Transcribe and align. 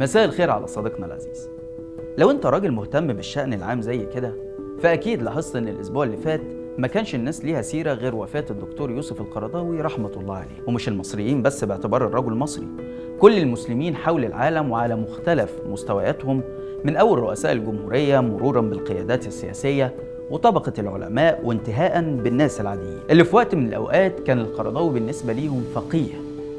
مساء 0.00 0.24
الخير 0.24 0.50
على 0.50 0.66
صديقنا 0.66 1.06
العزيز. 1.06 1.48
لو 2.18 2.30
انت 2.30 2.46
راجل 2.46 2.70
مهتم 2.70 3.06
بالشأن 3.06 3.52
العام 3.52 3.80
زي 3.80 4.06
كده 4.06 4.32
فأكيد 4.78 5.22
لاحظت 5.22 5.56
إن 5.56 5.68
الأسبوع 5.68 6.04
اللي 6.04 6.16
فات 6.16 6.40
ما 6.78 6.86
كانش 6.86 7.14
الناس 7.14 7.44
ليها 7.44 7.62
سيرة 7.62 7.92
غير 7.92 8.14
وفاة 8.14 8.44
الدكتور 8.50 8.90
يوسف 8.90 9.20
القرضاوي 9.20 9.80
رحمة 9.80 10.10
الله 10.16 10.34
عليه. 10.34 10.62
ومش 10.66 10.88
المصريين 10.88 11.42
بس 11.42 11.64
باعتبار 11.64 12.06
الرجل 12.06 12.32
مصري. 12.32 12.66
كل 13.18 13.38
المسلمين 13.38 13.96
حول 13.96 14.24
العالم 14.24 14.70
وعلى 14.70 14.96
مختلف 14.96 15.54
مستوياتهم 15.66 16.42
من 16.84 16.96
أول 16.96 17.18
رؤساء 17.18 17.52
الجمهورية 17.52 18.20
مرورا 18.20 18.60
بالقيادات 18.60 19.26
السياسية 19.26 19.94
وطبقة 20.30 20.72
العلماء 20.78 21.40
وانتهاء 21.44 22.00
بالناس 22.00 22.60
العاديين. 22.60 23.00
اللي 23.10 23.24
في 23.24 23.36
وقت 23.36 23.54
من 23.54 23.68
الأوقات 23.68 24.20
كان 24.20 24.38
القرضاوي 24.38 24.92
بالنسبة 24.92 25.32
ليهم 25.32 25.64
فقيه 25.74 26.12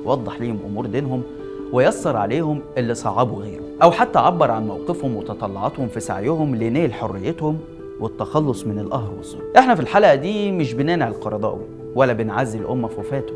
وضح 0.05 0.41
ليهم 0.41 0.59
أمور 0.65 0.85
دينهم 0.85 1.23
ويسر 1.71 2.17
عليهم 2.17 2.61
اللي 2.77 2.93
صعبوا 2.95 3.41
غيره 3.41 3.63
أو 3.83 3.91
حتى 3.91 4.20
عبر 4.20 4.51
عن 4.51 4.67
موقفهم 4.67 5.15
وتطلعاتهم 5.15 5.88
في 5.88 5.99
سعيهم 5.99 6.55
لنيل 6.55 6.94
حريتهم 6.94 7.57
والتخلص 7.99 8.66
من 8.66 8.80
القهر 8.80 9.11
والظلم. 9.17 9.41
إحنا 9.57 9.75
في 9.75 9.81
الحلقة 9.81 10.16
دي 10.16 10.52
مش 10.52 10.73
بننع 10.73 11.07
القرضاوي 11.07 11.66
ولا 11.95 12.13
بنعزي 12.13 12.59
الأمة 12.59 12.88
في 12.88 12.99
وفاته 12.99 13.34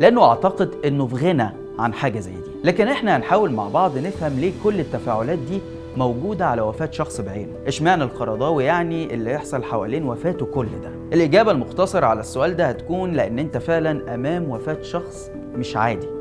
لأنه 0.00 0.24
أعتقد 0.24 0.70
إنه 0.84 1.06
في 1.06 1.14
غنى 1.28 1.50
عن 1.78 1.94
حاجة 1.94 2.20
زي 2.20 2.30
دي. 2.30 2.50
لكن 2.64 2.88
إحنا 2.88 3.16
هنحاول 3.16 3.50
مع 3.52 3.68
بعض 3.68 3.98
نفهم 3.98 4.32
ليه 4.40 4.52
كل 4.64 4.80
التفاعلات 4.80 5.38
دي 5.38 5.60
موجودة 5.96 6.46
على 6.46 6.62
وفاة 6.62 6.90
شخص 6.92 7.20
بعينه. 7.20 7.52
إشمعنى 7.66 8.04
القرضاوي 8.04 8.64
يعني 8.64 9.14
اللي 9.14 9.30
يحصل 9.32 9.62
حوالين 9.62 10.08
وفاته 10.08 10.46
كل 10.46 10.66
ده؟ 10.82 10.90
الإجابة 11.12 11.50
المختصرة 11.50 12.06
على 12.06 12.20
السؤال 12.20 12.56
ده 12.56 12.66
هتكون 12.66 13.12
لأن 13.12 13.38
أنت 13.38 13.58
فعلا 13.58 14.14
أمام 14.14 14.48
وفاة 14.50 14.82
شخص 14.82 15.30
مش 15.54 15.76
عادي. 15.76 16.15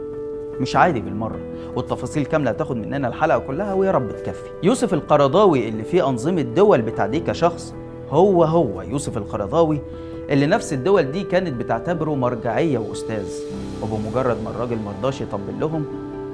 مش 0.61 0.75
عادي 0.75 0.99
بالمرة. 0.99 1.39
والتفاصيل 1.75 2.25
كاملة 2.25 2.51
هتاخد 2.51 2.77
مننا 2.77 3.07
الحلقة 3.07 3.39
كلها 3.39 3.73
ويا 3.73 3.91
رب 3.91 4.11
تكفي. 4.11 4.49
يوسف 4.63 4.93
القرضاوي 4.93 5.69
اللي 5.69 5.83
فيه 5.83 6.09
أنظمة 6.09 6.41
دول 6.41 6.81
بتعديه 6.81 7.19
كشخص 7.19 7.75
هو 8.09 8.43
هو 8.43 8.81
يوسف 8.81 9.17
القرضاوي 9.17 9.81
اللي 10.29 10.45
نفس 10.45 10.73
الدول 10.73 11.11
دي 11.11 11.23
كانت 11.23 11.53
بتعتبره 11.53 12.15
مرجعية 12.15 12.77
وأستاذ. 12.77 13.33
وبمجرد 13.83 14.37
ما 14.43 14.49
الراجل 14.49 14.77
مرضاش 14.85 15.21
يطبل 15.21 15.59
لهم 15.59 15.85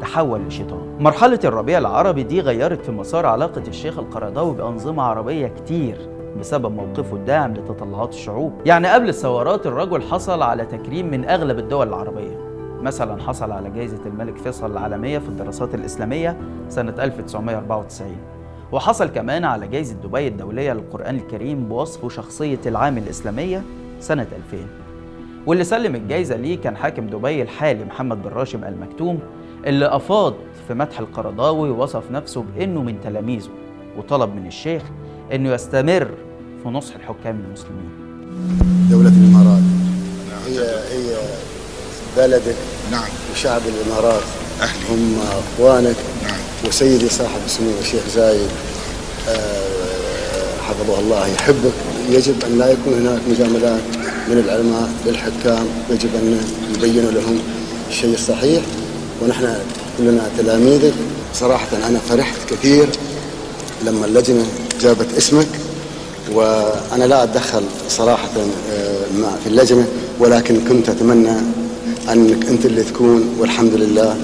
تحول 0.02 0.42
لشيطان. 0.48 0.98
مرحلة 1.00 1.40
الربيع 1.44 1.78
العربي 1.78 2.24
دي 2.24 2.42
غيرت 2.42 2.82
في 2.82 2.92
مسار 2.92 3.26
علاقة 3.26 3.64
الشيخ 3.68 4.00
القرضاوي 4.00 4.56
بأنظمة 4.56 5.04
عربية 5.04 5.48
كتير 5.48 5.98
بسبب 6.40 6.72
موقفه 6.72 7.16
الداعم 7.16 7.54
لتطلعات 7.54 8.14
الشعوب. 8.14 8.54
يعني 8.66 8.88
قبل 8.88 9.10
الثورات 9.10 9.68
الرجل 9.68 10.02
حصل 10.02 10.42
على 10.42 10.66
تكريم 10.66 11.12
من 11.12 11.26
أغلب 11.26 11.60
الدول 11.60 11.88
العربية. 11.88 12.51
مثلا 12.82 13.22
حصل 13.24 13.52
على 13.52 13.70
جائزة 13.70 14.00
الملك 14.06 14.38
فيصل 14.38 14.72
العالمية 14.72 15.20
في 15.20 15.28
الدراسات 15.30 15.76
الإسلامية 15.76 16.38
سنة 16.70 16.94
1994 17.00 18.16
وحصل 18.72 19.06
كمان 19.06 19.46
على 19.46 19.68
جائزة 19.68 19.96
دبي 19.96 20.28
الدولية 20.28 20.74
للقرآن 20.74 21.16
الكريم 21.16 21.68
بوصفه 21.70 22.10
شخصية 22.10 22.60
العام 22.66 22.98
الإسلامية 22.98 23.64
سنة 24.00 24.28
2000 24.54 24.66
واللي 25.46 25.64
سلم 25.64 25.96
الجائزة 25.96 26.36
ليه 26.36 26.58
كان 26.62 26.76
حاكم 26.78 27.08
دبي 27.08 27.42
الحالي 27.42 27.86
محمد 27.86 28.22
بن 28.24 28.30
راشد 28.30 28.64
آل 28.64 28.80
مكتوم 28.80 29.20
اللي 29.66 29.86
أفاض 29.86 30.34
في 30.68 30.74
مدح 30.74 31.00
القرضاوي 31.00 31.70
ووصف 31.70 32.12
نفسه 32.12 32.44
بأنه 32.56 32.82
من 32.82 33.02
تلاميذه 33.04 33.50
وطلب 33.98 34.36
من 34.36 34.48
الشيخ 34.48 34.84
أنه 35.34 35.50
يستمر 35.50 36.12
في 36.64 36.70
نصح 36.70 36.96
الحكام 36.96 37.40
المسلمين. 37.48 37.90
دولة 38.92 39.10
الإمارات. 39.10 39.62
هي 40.48 40.60
هي 40.60 41.16
بلدك 42.18 42.56
نعم. 42.92 43.10
وشعب 43.34 43.62
الإمارات. 43.68 44.22
أهلي. 44.62 44.80
هم 44.90 45.20
أخوانك 45.22 45.96
نعم. 46.24 46.40
وسيدي 46.68 47.10
صاحب 47.10 47.40
السمو 47.46 47.70
الشيخ 47.82 48.02
زايد. 48.16 48.50
آه، 49.30 50.62
حفظه 50.62 51.00
الله 51.00 51.28
يحبك. 51.28 51.72
يجب 52.10 52.36
أن 52.46 52.58
لا 52.58 52.72
يكون 52.72 52.94
هناك 52.94 53.22
مجاملات 53.30 53.82
من 54.28 54.38
العلماء 54.46 54.90
للحكام. 55.06 55.66
يجب 55.90 56.16
أن 56.16 56.42
يبينوا 56.76 57.12
لهم 57.12 57.40
الشيء 57.90 58.14
الصحيح. 58.14 58.64
ونحن 59.22 59.56
كلنا 59.98 60.30
تلاميذك. 60.38 60.94
صراحة 61.34 61.68
أنا 61.88 62.00
فرحت 62.10 62.38
كثير 62.50 62.90
لما 63.86 64.06
اللجنة 64.06 64.46
جابت 64.82 65.08
اسمك. 65.18 65.48
وأنا 66.34 67.04
لا 67.04 67.24
أتدخل 67.24 67.64
صراحة 67.90 68.30
آه، 68.72 69.36
في 69.44 69.50
اللجنة 69.50 69.88
ولكن 70.20 70.68
كنت 70.70 70.90
أتمنى 70.90 71.61
أنك 72.10 72.46
أنت 72.46 72.66
اللي 72.66 72.84
تكون 72.84 73.36
والحمد 73.40 73.74
لله. 73.74 74.16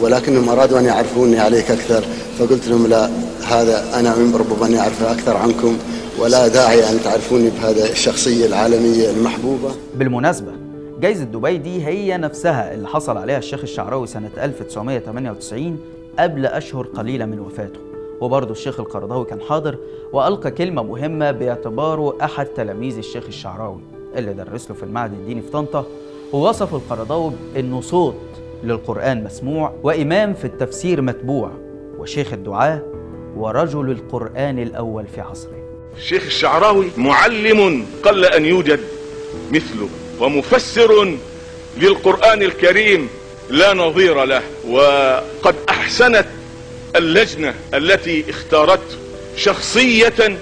ولكنهم 0.00 0.48
أرادوا 0.48 0.78
أن 0.78 0.84
يعرفوني 0.84 1.38
عليك 1.38 1.70
أكثر 1.70 2.04
فقلت 2.38 2.68
لهم 2.68 2.86
لا 2.86 3.10
هذا 3.48 3.98
أنا 4.00 4.16
من 4.16 4.34
ربما 4.36 4.66
أني 4.66 4.80
أعرف 4.80 5.02
أكثر 5.02 5.36
عنكم 5.36 5.76
ولا 6.18 6.48
داعي 6.48 6.90
أن 6.90 7.00
تعرفوني 7.04 7.50
بهذا 7.50 7.90
الشخصية 7.90 8.46
العالمية 8.46 9.10
المحبوبة. 9.10 9.70
بالمناسبة 9.94 10.52
جائزة 11.00 11.24
دبي 11.24 11.56
دي 11.58 11.86
هي 11.86 12.16
نفسها 12.16 12.74
اللي 12.74 12.88
حصل 12.88 13.16
عليها 13.16 13.38
الشيخ 13.38 13.60
الشعراوي 13.62 14.06
سنة 14.06 14.30
1998 14.42 15.78
قبل 16.18 16.46
أشهر 16.46 16.86
قليلة 16.86 17.24
من 17.24 17.40
وفاته. 17.40 17.80
وبرضه 18.20 18.52
الشيخ 18.52 18.80
القرضاوي 18.80 19.24
كان 19.24 19.40
حاضر 19.40 19.76
وألقى 20.12 20.50
كلمة 20.50 20.82
مهمة 20.82 21.30
باعتباره 21.30 22.16
أحد 22.24 22.46
تلاميذ 22.46 22.98
الشيخ 22.98 23.24
الشعراوي 23.28 23.80
اللي 24.16 24.32
درس 24.32 24.70
له 24.70 24.76
في 24.76 24.82
المعهد 24.82 25.12
الديني 25.12 25.40
في 25.42 25.50
طنطا 25.50 25.86
ووصف 26.32 26.74
القرضاوي 26.74 27.32
بأنه 27.54 27.80
صوت 27.80 28.20
للقرآن 28.64 29.24
مسموع 29.24 29.74
وإمام 29.82 30.34
في 30.34 30.44
التفسير 30.44 31.02
متبوع 31.02 31.50
وشيخ 31.98 32.32
الدعاء 32.32 32.82
ورجل 33.36 33.90
القرآن 33.90 34.58
الأول 34.58 35.06
في 35.14 35.20
عصره. 35.20 35.62
الشيخ 35.96 36.24
الشعراوي 36.24 36.90
معلم 36.96 37.86
قل 38.02 38.24
أن 38.24 38.44
يوجد 38.44 38.80
مثله 39.52 39.88
ومفسر 40.20 41.16
للقرآن 41.78 42.42
الكريم 42.42 43.08
لا 43.50 43.74
نظير 43.74 44.24
له 44.24 44.42
وقد 44.68 45.54
أحسنت 45.68 46.26
اللجنة 46.96 47.54
التي 47.74 48.30
اختارته 48.30 48.96
شخصية 49.36 50.38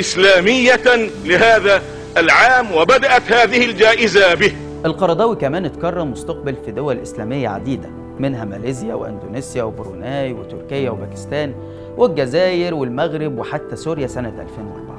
إسلامية 0.00 1.10
لهذا 1.24 1.82
العام 2.16 2.72
وبدأت 2.74 3.32
هذه 3.32 3.64
الجائزة 3.64 4.34
به. 4.34 4.52
القرضاوي 4.84 5.36
كمان 5.36 5.64
اتكرم 5.64 6.10
مستقبل 6.12 6.54
في 6.64 6.70
دول 6.72 6.98
إسلامية 6.98 7.48
عديدة 7.48 7.88
منها 8.18 8.44
ماليزيا 8.44 8.94
وأندونيسيا 8.94 9.62
وبروناي 9.62 10.32
وتركيا 10.32 10.90
وباكستان 10.90 11.54
والجزائر 11.96 12.74
والمغرب 12.74 13.38
وحتى 13.38 13.76
سوريا 13.76 14.06
سنة 14.06 14.28
2004 14.42 14.96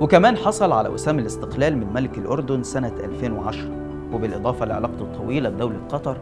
وكمان 0.00 0.36
حصل 0.36 0.72
على 0.72 0.88
وسام 0.88 1.18
الاستقلال 1.18 1.76
من 1.76 1.92
ملك 1.92 2.18
الأردن 2.18 2.62
سنة 2.62 2.92
2010 3.04 3.68
وبالإضافة 4.12 4.66
لعلاقته 4.66 5.02
الطويلة 5.02 5.48
بدولة 5.48 5.76
قطر 5.88 6.16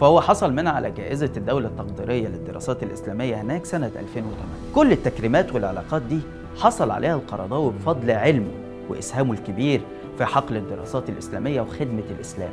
فهو 0.00 0.20
حصل 0.20 0.52
منها 0.52 0.72
على 0.72 0.90
جائزة 0.90 1.30
الدولة 1.36 1.68
التقديرية 1.68 2.28
للدراسات 2.28 2.82
الإسلامية 2.82 3.34
هناك 3.42 3.64
سنة 3.64 3.86
2008 3.86 4.34
كل 4.74 4.92
التكريمات 4.92 5.54
والعلاقات 5.54 6.02
دي 6.02 6.18
حصل 6.58 6.90
عليها 6.90 7.14
القرضاوي 7.14 7.72
بفضل 7.72 8.10
علمه. 8.10 8.50
وإسهامه 8.88 9.32
الكبير 9.32 9.80
في 10.18 10.24
حقل 10.24 10.56
الدراسات 10.56 11.08
الإسلامية 11.08 11.60
وخدمة 11.60 12.02
الإسلام. 12.10 12.52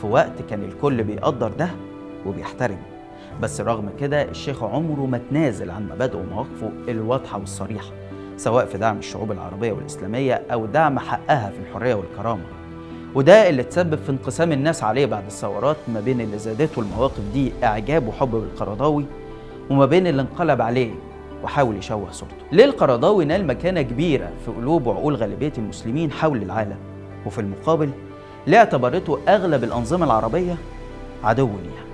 في 0.00 0.06
وقت 0.06 0.32
كان 0.50 0.62
الكل 0.64 1.02
بيقدر 1.02 1.48
ده 1.48 1.70
وبيحترمه 2.26 2.82
بس 3.42 3.60
رغم 3.60 3.90
كده 4.00 4.22
الشيخ 4.22 4.62
عمره 4.62 5.06
ما 5.06 5.20
تنازل 5.30 5.70
عن 5.70 5.88
مبادئه 5.88 6.18
ومواقفه 6.18 6.70
الواضحة 6.88 7.38
والصريحة 7.38 7.90
سواء 8.36 8.66
في 8.66 8.78
دعم 8.78 8.98
الشعوب 8.98 9.32
العربية 9.32 9.72
والإسلامية 9.72 10.42
أو 10.52 10.66
دعم 10.66 10.98
حقها 10.98 11.50
في 11.50 11.58
الحرية 11.68 11.94
والكرامة. 11.94 12.42
وده 13.14 13.48
اللي 13.48 13.62
تسبب 13.62 13.98
في 13.98 14.10
انقسام 14.12 14.52
الناس 14.52 14.84
عليه 14.84 15.06
بعد 15.06 15.24
الثورات 15.26 15.76
ما 15.94 16.00
بين 16.00 16.20
اللي 16.20 16.38
زادته 16.38 16.80
المواقف 16.80 17.20
دي 17.32 17.52
إعجاب 17.64 18.08
وحب 18.08 18.30
بالقرضاوي 18.30 19.04
وما 19.70 19.86
بين 19.86 20.06
اللي 20.06 20.22
انقلب 20.22 20.60
عليه 20.62 20.90
وحاول 21.42 21.76
يشوه 21.76 22.10
صورته 22.10 22.36
ليه 22.52 22.64
القرضاوي 22.64 23.24
نال 23.24 23.46
مكانة 23.46 23.82
كبيرة 23.82 24.30
في 24.44 24.50
قلوب 24.50 24.86
وعقول 24.86 25.16
غالبية 25.16 25.52
المسلمين 25.58 26.12
حول 26.12 26.42
العالم. 26.42 26.76
وفي 27.26 27.40
المقابل 27.40 27.90
ليه 28.46 28.58
اعتبرته 28.58 29.18
أغلب 29.28 29.64
الأنظمة 29.64 30.06
العربية 30.06 30.56
عدو 31.24 31.46
ليها. 31.46 31.84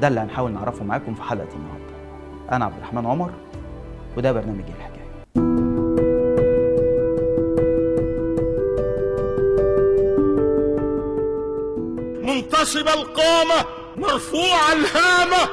ده 0.00 0.08
اللي 0.08 0.20
هنحاول 0.20 0.52
نعرفه 0.52 0.84
معاكم 0.84 1.14
في 1.14 1.22
حلقة 1.22 1.48
النهاردة. 1.54 1.94
أنا 2.52 2.64
عبد 2.64 2.76
الرحمن 2.76 3.06
عمر 3.06 3.30
وده 4.16 4.32
برنامج 4.32 4.64
الحكاية. 4.78 5.02
منتصب 12.22 12.88
القامة 12.88 13.64
مرفوع 13.96 14.72
الهامة 14.72 15.50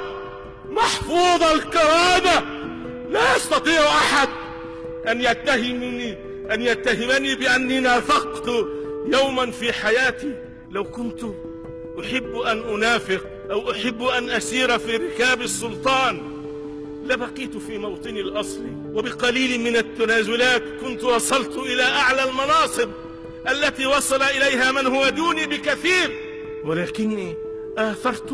محفوظ 0.72 1.44
الكرامة. 1.44 2.59
لا 3.10 3.36
يستطيع 3.36 3.82
أحد 3.82 4.30
أن 5.08 5.22
يتهمني 5.22 6.18
أن 6.54 6.62
يتهمني 6.62 7.36
بأني 7.36 7.80
نافقت 7.80 8.48
يوما 9.06 9.52
في 9.52 9.74
حياتي. 9.74 10.36
لو 10.72 10.84
كنت 10.84 11.20
أحب 12.00 12.36
أن 12.36 12.60
أنافق 12.74 13.22
أو 13.52 13.72
أحب 13.72 14.04
أن 14.04 14.30
أسير 14.30 14.80
في 14.80 14.98
ركاب 14.98 15.42
السلطان 15.42 16.22
لبقيت 17.06 17.58
في 17.58 17.78
موطني 17.78 18.22
الأصلي 18.22 18.72
وبقليل 18.94 19.60
من 19.62 19.76
التنازلات 19.76 20.64
كنت 20.82 21.04
وصلت 21.04 21.58
إلى 21.58 21.84
أعلى 21.84 22.24
المناصب 22.24 22.90
التي 23.50 23.86
وصل 23.86 24.22
إليها 24.22 24.72
من 24.72 24.88
هو 24.88 25.10
دوني 25.10 25.46
بكثير. 25.46 26.20
ولكني 26.66 27.36
آثرت 27.78 28.34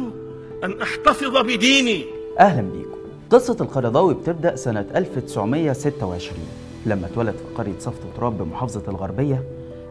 أن 0.64 0.82
أحتفظ 0.82 1.38
بديني. 1.38 2.06
أهلا 2.40 2.62
بيكم 2.62 2.85
قصة 3.30 3.58
القرضاوي 3.62 4.14
بتبدأ 4.14 4.56
سنة 4.56 4.86
1926 4.96 6.40
لما 6.86 7.08
اتولد 7.08 7.36
في 7.36 7.44
قرية 7.58 7.80
صفت 7.80 8.02
تراب 8.18 8.38
بمحافظة 8.38 8.84
الغربية 8.88 9.44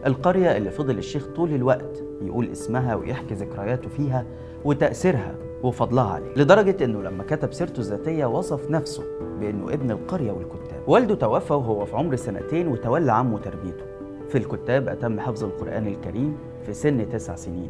القرية 0.05 0.57
اللي 0.57 0.71
فضل 0.71 0.97
الشيخ 0.97 1.27
طول 1.35 1.53
الوقت 1.53 2.03
يقول 2.21 2.49
اسمها 2.51 2.95
ويحكي 2.95 3.33
ذكرياته 3.33 3.89
فيها 3.89 4.25
وتأثيرها 4.65 5.35
وفضلها 5.63 6.03
عليه 6.03 6.33
لدرجة 6.35 6.83
إنه 6.85 7.01
لما 7.01 7.23
كتب 7.23 7.53
سيرته 7.53 7.79
الذاتية 7.79 8.25
وصف 8.25 8.69
نفسه 8.71 9.03
بإنه 9.39 9.73
ابن 9.73 9.91
القرية 9.91 10.31
والكتاب. 10.31 10.81
والده 10.87 11.15
توفى 11.15 11.53
وهو 11.53 11.85
في 11.85 11.95
عمر 11.95 12.15
سنتين 12.15 12.67
وتولى 12.67 13.11
عمه 13.11 13.39
تربيته. 13.39 13.83
في 14.29 14.37
الكتاب 14.37 14.89
أتم 14.89 15.19
حفظ 15.19 15.43
القرآن 15.43 15.87
الكريم 15.87 16.37
في 16.65 16.73
سن 16.73 17.09
تسع 17.09 17.35
سنين 17.35 17.69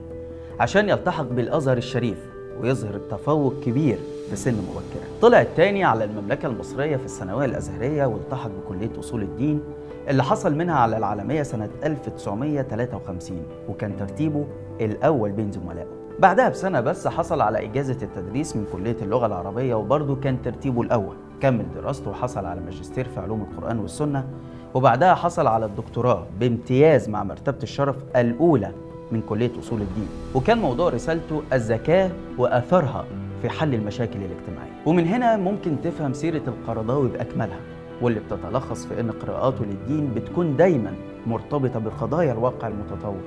عشان 0.60 0.90
يلتحق 0.90 1.24
بالأزهر 1.24 1.78
الشريف 1.78 2.18
ويظهر 2.62 2.98
تفوق 2.98 3.54
كبير 3.66 3.98
في 4.30 4.36
سن 4.36 4.54
مبكرة. 4.54 5.20
طلع 5.22 5.42
التاني 5.42 5.84
على 5.84 6.04
المملكة 6.04 6.46
المصرية 6.46 6.98
في 6.98 7.06
الثانوية 7.06 7.46
الأزهرية 7.46 8.06
والتحق 8.06 8.50
بكلية 8.50 9.00
أصول 9.00 9.22
الدين 9.22 9.62
اللي 10.10 10.24
حصل 10.24 10.56
منها 10.56 10.76
على 10.76 10.98
العالمية 10.98 11.44
سنة 11.44 11.70
1953 11.84 13.38
وكان 13.70 13.98
ترتيبه 13.98 14.46
الأول 14.82 15.32
بين 15.32 15.52
زملائه. 15.52 15.88
بعدها 16.20 16.50
بسنة 16.50 16.82
بس 16.82 17.08
حصل 17.08 17.42
على 17.42 17.66
إجازة 17.66 17.98
التدريس 18.02 18.56
من 18.56 18.66
كلية 18.74 18.96
اللغة 19.02 19.26
العربية 19.26 19.76
وبرضه 19.76 20.16
كان 20.16 20.42
ترتيبه 20.42 20.82
الأول. 20.82 21.16
كمل 21.42 21.66
دراسته 21.76 22.10
وحصل 22.12 22.46
على 22.46 22.62
ماجستير 22.62 23.08
في 23.08 23.20
علوم 23.20 23.42
القرآن 23.42 23.80
والسنة 23.80 24.28
وبعدها 24.74 25.16
حصل 25.16 25.48
على 25.48 25.66
الدكتوراه 25.66 26.26
بامتياز 26.40 27.10
مع 27.10 27.24
مرتبة 27.24 27.64
الشرف 27.64 27.96
الأولى 28.16 28.72
من 29.12 29.22
كلية 29.22 29.52
أصول 29.60 29.82
الدين. 29.82 30.08
وكان 30.36 30.58
موضوع 30.58 30.90
رسالته 30.90 31.42
الزكاة 31.54 32.12
وأثرها. 32.38 33.06
في 33.42 33.50
حل 33.50 33.74
المشاكل 33.74 34.20
الاجتماعية. 34.20 34.72
ومن 34.86 35.08
هنا 35.08 35.38
ممكن 35.38 35.82
تفهم 35.84 36.14
سيرة 36.14 36.42
القرضاوي 36.48 37.10
بأكملها 37.10 37.60
واللي 38.02 38.20
بتتلخص 38.20 38.86
في 38.86 39.00
أن 39.00 39.12
قراءاته 39.12 39.66
للدين 39.66 40.14
بتكون 40.16 40.58
دايما 40.58 40.94
مرتبطة 41.28 41.80
بقضايا 41.80 42.34
الواقع 42.34 42.68
المتطور. 42.68 43.22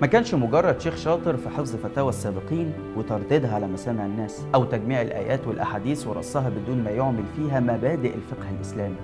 ما 0.00 0.06
كانش 0.06 0.34
مجرد 0.34 0.80
شيخ 0.80 0.96
شاطر 0.96 1.36
في 1.36 1.48
حفظ 1.48 1.76
فتاوى 1.76 2.08
السابقين 2.08 2.72
وترديدها 2.96 3.54
على 3.54 3.66
مسامع 3.66 4.06
الناس 4.06 4.42
أو 4.54 4.64
تجميع 4.64 5.02
الآيات 5.02 5.46
والأحاديث 5.46 6.06
ورصها 6.06 6.48
بدون 6.48 6.84
ما 6.84 6.90
يعمل 6.90 7.24
فيها 7.36 7.60
مبادئ 7.60 8.14
الفقه 8.14 8.50
الإسلامي. 8.56 8.96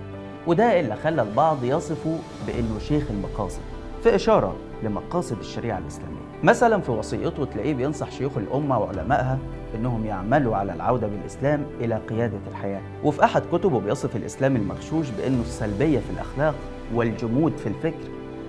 وده 0.47 0.81
اللي 0.81 0.97
خلى 0.97 1.23
البعض 1.23 1.65
يصفه 1.65 2.19
بأنه 2.47 2.79
شيخ 2.79 3.11
المقاصد 3.11 3.61
في 4.03 4.15
إشارة 4.15 4.57
لمقاصد 4.83 5.39
الشريعة 5.39 5.79
الإسلامية. 5.79 6.28
مثلا 6.43 6.81
في 6.81 6.91
وصيته 6.91 7.45
تلاقيه 7.45 7.75
بينصح 7.75 8.11
شيوخ 8.11 8.39
الأمة 8.39 8.79
وعلمائها 8.79 9.39
أنهم 9.75 10.05
يعملوا 10.05 10.57
على 10.57 10.75
العودة 10.75 11.07
بالإسلام 11.07 11.67
إلى 11.81 12.01
قيادة 12.09 12.39
الحياة. 12.51 12.81
وفي 13.05 13.25
أحد 13.25 13.43
كتبه 13.53 13.81
بيصف 13.81 14.17
الإسلام 14.17 14.57
المغشوش 14.57 15.11
بأنه 15.11 15.41
السلبية 15.41 15.99
في 15.99 16.11
الأخلاق 16.11 16.55
والجمود 16.95 17.57
في 17.57 17.67
الفكر 17.67 18.09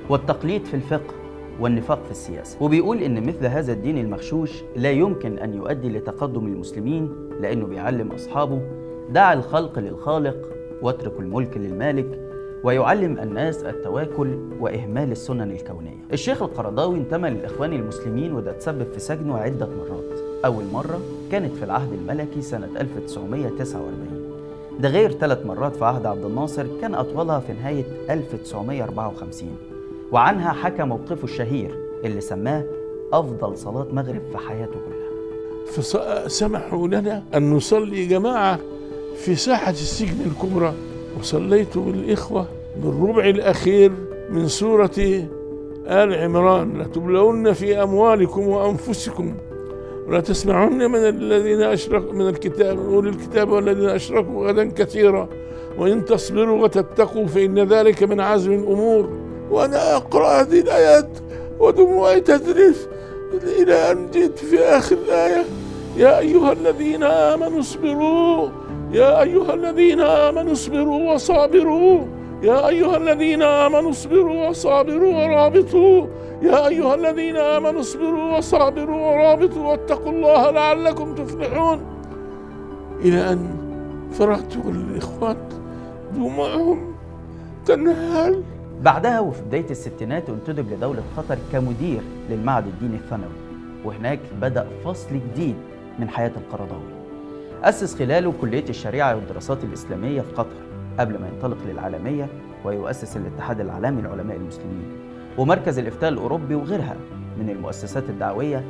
والتقليد 0.10 0.66
في 0.66 0.74
الفقه 0.74 1.14
والنفاق 1.60 2.04
في 2.06 2.12
السياسة. 2.12 2.64
وبيقول 2.64 2.98
إن 2.98 3.28
مثل 3.28 3.46
هذا 3.46 3.74
الدين 3.74 3.98
المغشوش 3.98 4.64
لا 4.76 4.92
يمكن 4.92 5.40
أن 5.40 5.54
يؤدي 5.54 5.90
لتقدم 5.90 6.46
المسلمين 6.46 7.30
لأنه 7.42 7.66
بيعلم 7.66 8.12
أصحابه 8.12 8.62
دع 9.10 9.34
الخلق 9.34 9.80
للخالق 9.80 10.50
واترك 10.82 11.20
الملك 11.20 11.58
للمالك 11.58 12.29
ويعلم 12.64 13.20
الناس 13.20 13.64
التواكل 13.64 14.38
وإهمال 14.60 15.12
السنن 15.12 15.52
الكونية. 15.52 15.98
الشيخ 16.14 16.42
القرضاوي 16.42 16.98
انتمى 16.98 17.30
للإخوان 17.30 17.74
المسلمين 17.74 18.34
وده 18.34 18.52
تسبب 18.52 18.88
في 18.94 19.00
سجنه 19.00 19.38
عدة 19.38 19.66
مرات. 19.68 20.20
أول 20.46 20.64
مرة 20.74 21.00
كانت 21.32 21.56
في 21.56 21.66
العهد 21.66 21.94
الملكي 21.94 22.42
سنة 22.42 22.68
1949 22.80 24.30
ده 24.80 24.90
غير 24.90 25.12
ثلاث 25.12 25.46
مرات 25.46 25.76
في 25.76 25.86
عهد 25.86 26.06
عبد 26.06 26.26
الناصر 26.26 26.66
كان 26.82 26.96
أطولها 26.96 27.40
في 27.40 27.54
نهاية 27.54 27.84
1954 28.10 29.50
وعنها 30.12 30.52
حكى 30.52 30.84
موقفه 30.84 31.24
الشهير 31.24 31.76
اللي 32.06 32.22
سماه 32.22 32.64
أفضل 33.14 33.58
صلاة 33.58 33.88
مغرب 33.92 34.22
في 34.32 34.38
حياته 34.38 34.74
كلها. 34.74 35.10
فسمحوا 35.66 36.88
لنا 36.88 37.24
أن 37.36 37.52
نصلي 37.54 38.06
جماعة 38.06 38.60
في 39.16 39.36
ساحة 39.36 39.72
السجن 39.72 40.18
الكبرى. 40.26 40.74
وصليت 41.20 41.78
بالإخوة 41.78 42.46
بالربع 42.84 43.26
الأخير 43.26 43.92
من 44.30 44.48
سورة 44.48 45.28
آل 45.88 46.14
عمران. 46.14 46.82
لتبلون 46.82 47.54
في 47.54 47.84
أموالكم 47.84 48.48
وأنفسكم. 48.48 49.36
ولا 50.08 50.20
تسمعن 50.20 50.92
من 50.92 51.00
الذين 51.00 51.62
أشركوا 51.62 52.14
من 52.14 52.28
الكتاب 52.28 52.80
أولي 52.80 53.10
الكتاب 53.10 53.50
والذين 53.50 53.90
أشركوا 53.90 54.48
غدا 54.48 54.72
كثيرا. 54.72 55.30
وإن 55.78 56.06
تصبروا 56.06 56.64
وتتقوا 56.64 57.28
فإن 57.28 57.60
ذلك 57.60 58.04
من 58.04 58.20
عزم 58.20 58.52
الأمور. 58.52 59.10
وأنا 59.52 59.96
أقرأ 59.96 60.42
هذه 60.42 60.60
الآيات 60.60 61.10
ودموعي 61.60 62.22
تذرف 62.22 62.88
إلى 63.60 63.92
أن 63.92 64.12
جئت 64.12 64.40
في 64.40 64.60
آخر 64.60 64.96
الآية. 64.96 65.46
يا 65.98 66.20
أيها 66.20 66.52
الذين 66.52 67.04
آمنوا 67.04 67.60
اصبروا. 67.60 68.50
يا 68.92 69.22
أيها 69.22 69.54
الذين 69.54 70.02
آمنوا 70.02 70.52
اصبروا 70.52 71.14
وصابروا. 71.14 72.06
يا 72.44 72.68
أيها 72.68 72.98
الذين 72.98 73.42
آمنوا 73.42 73.90
اصبروا 73.90 74.48
وصابروا 74.50 75.14
ورابطوا. 75.14 76.08
يا 76.42 76.68
أيها 76.68 76.96
الذين 76.96 77.38
آمنوا 77.38 77.80
اصبروا 77.80 78.38
وصابروا 78.38 79.12
ورابطوا. 79.12 79.72
واتقوا 79.72 80.12
الله 80.12 80.52
لعلكم 80.52 81.16
تفلحون. 81.16 81.82
إلى 83.02 83.34
أن 83.34 83.50
فرغت 84.12 84.56
الإخوان 84.56 85.38
دموعهم 86.16 86.96
تنهال 87.66 88.44
بعدها 88.82 89.20
وفي 89.20 89.42
بداية 89.42 89.70
الستينات 89.70 90.30
انتدب 90.30 90.74
لدولة 90.74 91.04
قطر 91.18 91.38
كمدير 91.52 92.02
للمعهد 92.30 92.68
الديني 92.68 92.96
الثانوي. 92.96 93.40
وهناك 93.86 94.20
بدأ 94.42 94.68
فصل 94.86 95.10
جديد 95.10 95.56
من 96.00 96.10
حياة 96.10 96.32
القرضاوي. 96.38 96.99
أسس 97.64 97.96
خلاله 97.96 98.34
كلية 98.42 98.70
الشريعة 98.70 99.16
والدراسات 99.16 99.64
الإسلامية 99.64 100.22
في 100.22 100.32
قطر 100.32 100.56
قبل 101.00 101.20
ما 101.20 101.28
ينطلق 101.28 101.58
للعالمية 101.68 102.28
ويؤسس 102.66 103.18
الاتحاد 103.18 103.60
العالمي 103.60 104.02
لعلماء 104.02 104.38
المسلمين 104.38 104.98
ومركز 105.38 105.80
الإفتاء 105.80 106.10
الأوروبي 106.10 106.56
وغيرها 106.56 106.96
من 107.40 107.50
المؤسسات 107.50 108.04
الدعوية 108.10 108.64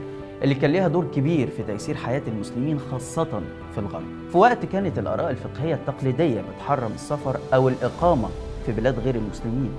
اللي 0.44 0.56
كان 0.56 0.72
ليها 0.72 0.88
دور 0.88 1.06
كبير 1.16 1.48
في 1.48 1.64
تيسير 1.64 1.96
حياة 1.96 2.22
المسلمين 2.28 2.80
خاصة 2.80 3.42
في 3.74 3.78
الغرب. 3.78 4.04
في 4.32 4.38
وقت 4.38 4.66
كانت 4.66 5.00
الآراء 5.00 5.30
الفقهية 5.30 5.74
التقليدية 5.76 6.42
بتحرم 6.42 6.92
السفر 6.96 7.40
أو 7.54 7.70
الإقامة 7.70 8.30
في 8.66 8.72
بلاد 8.72 9.00
غير 9.00 9.16
المسلمين 9.16 9.72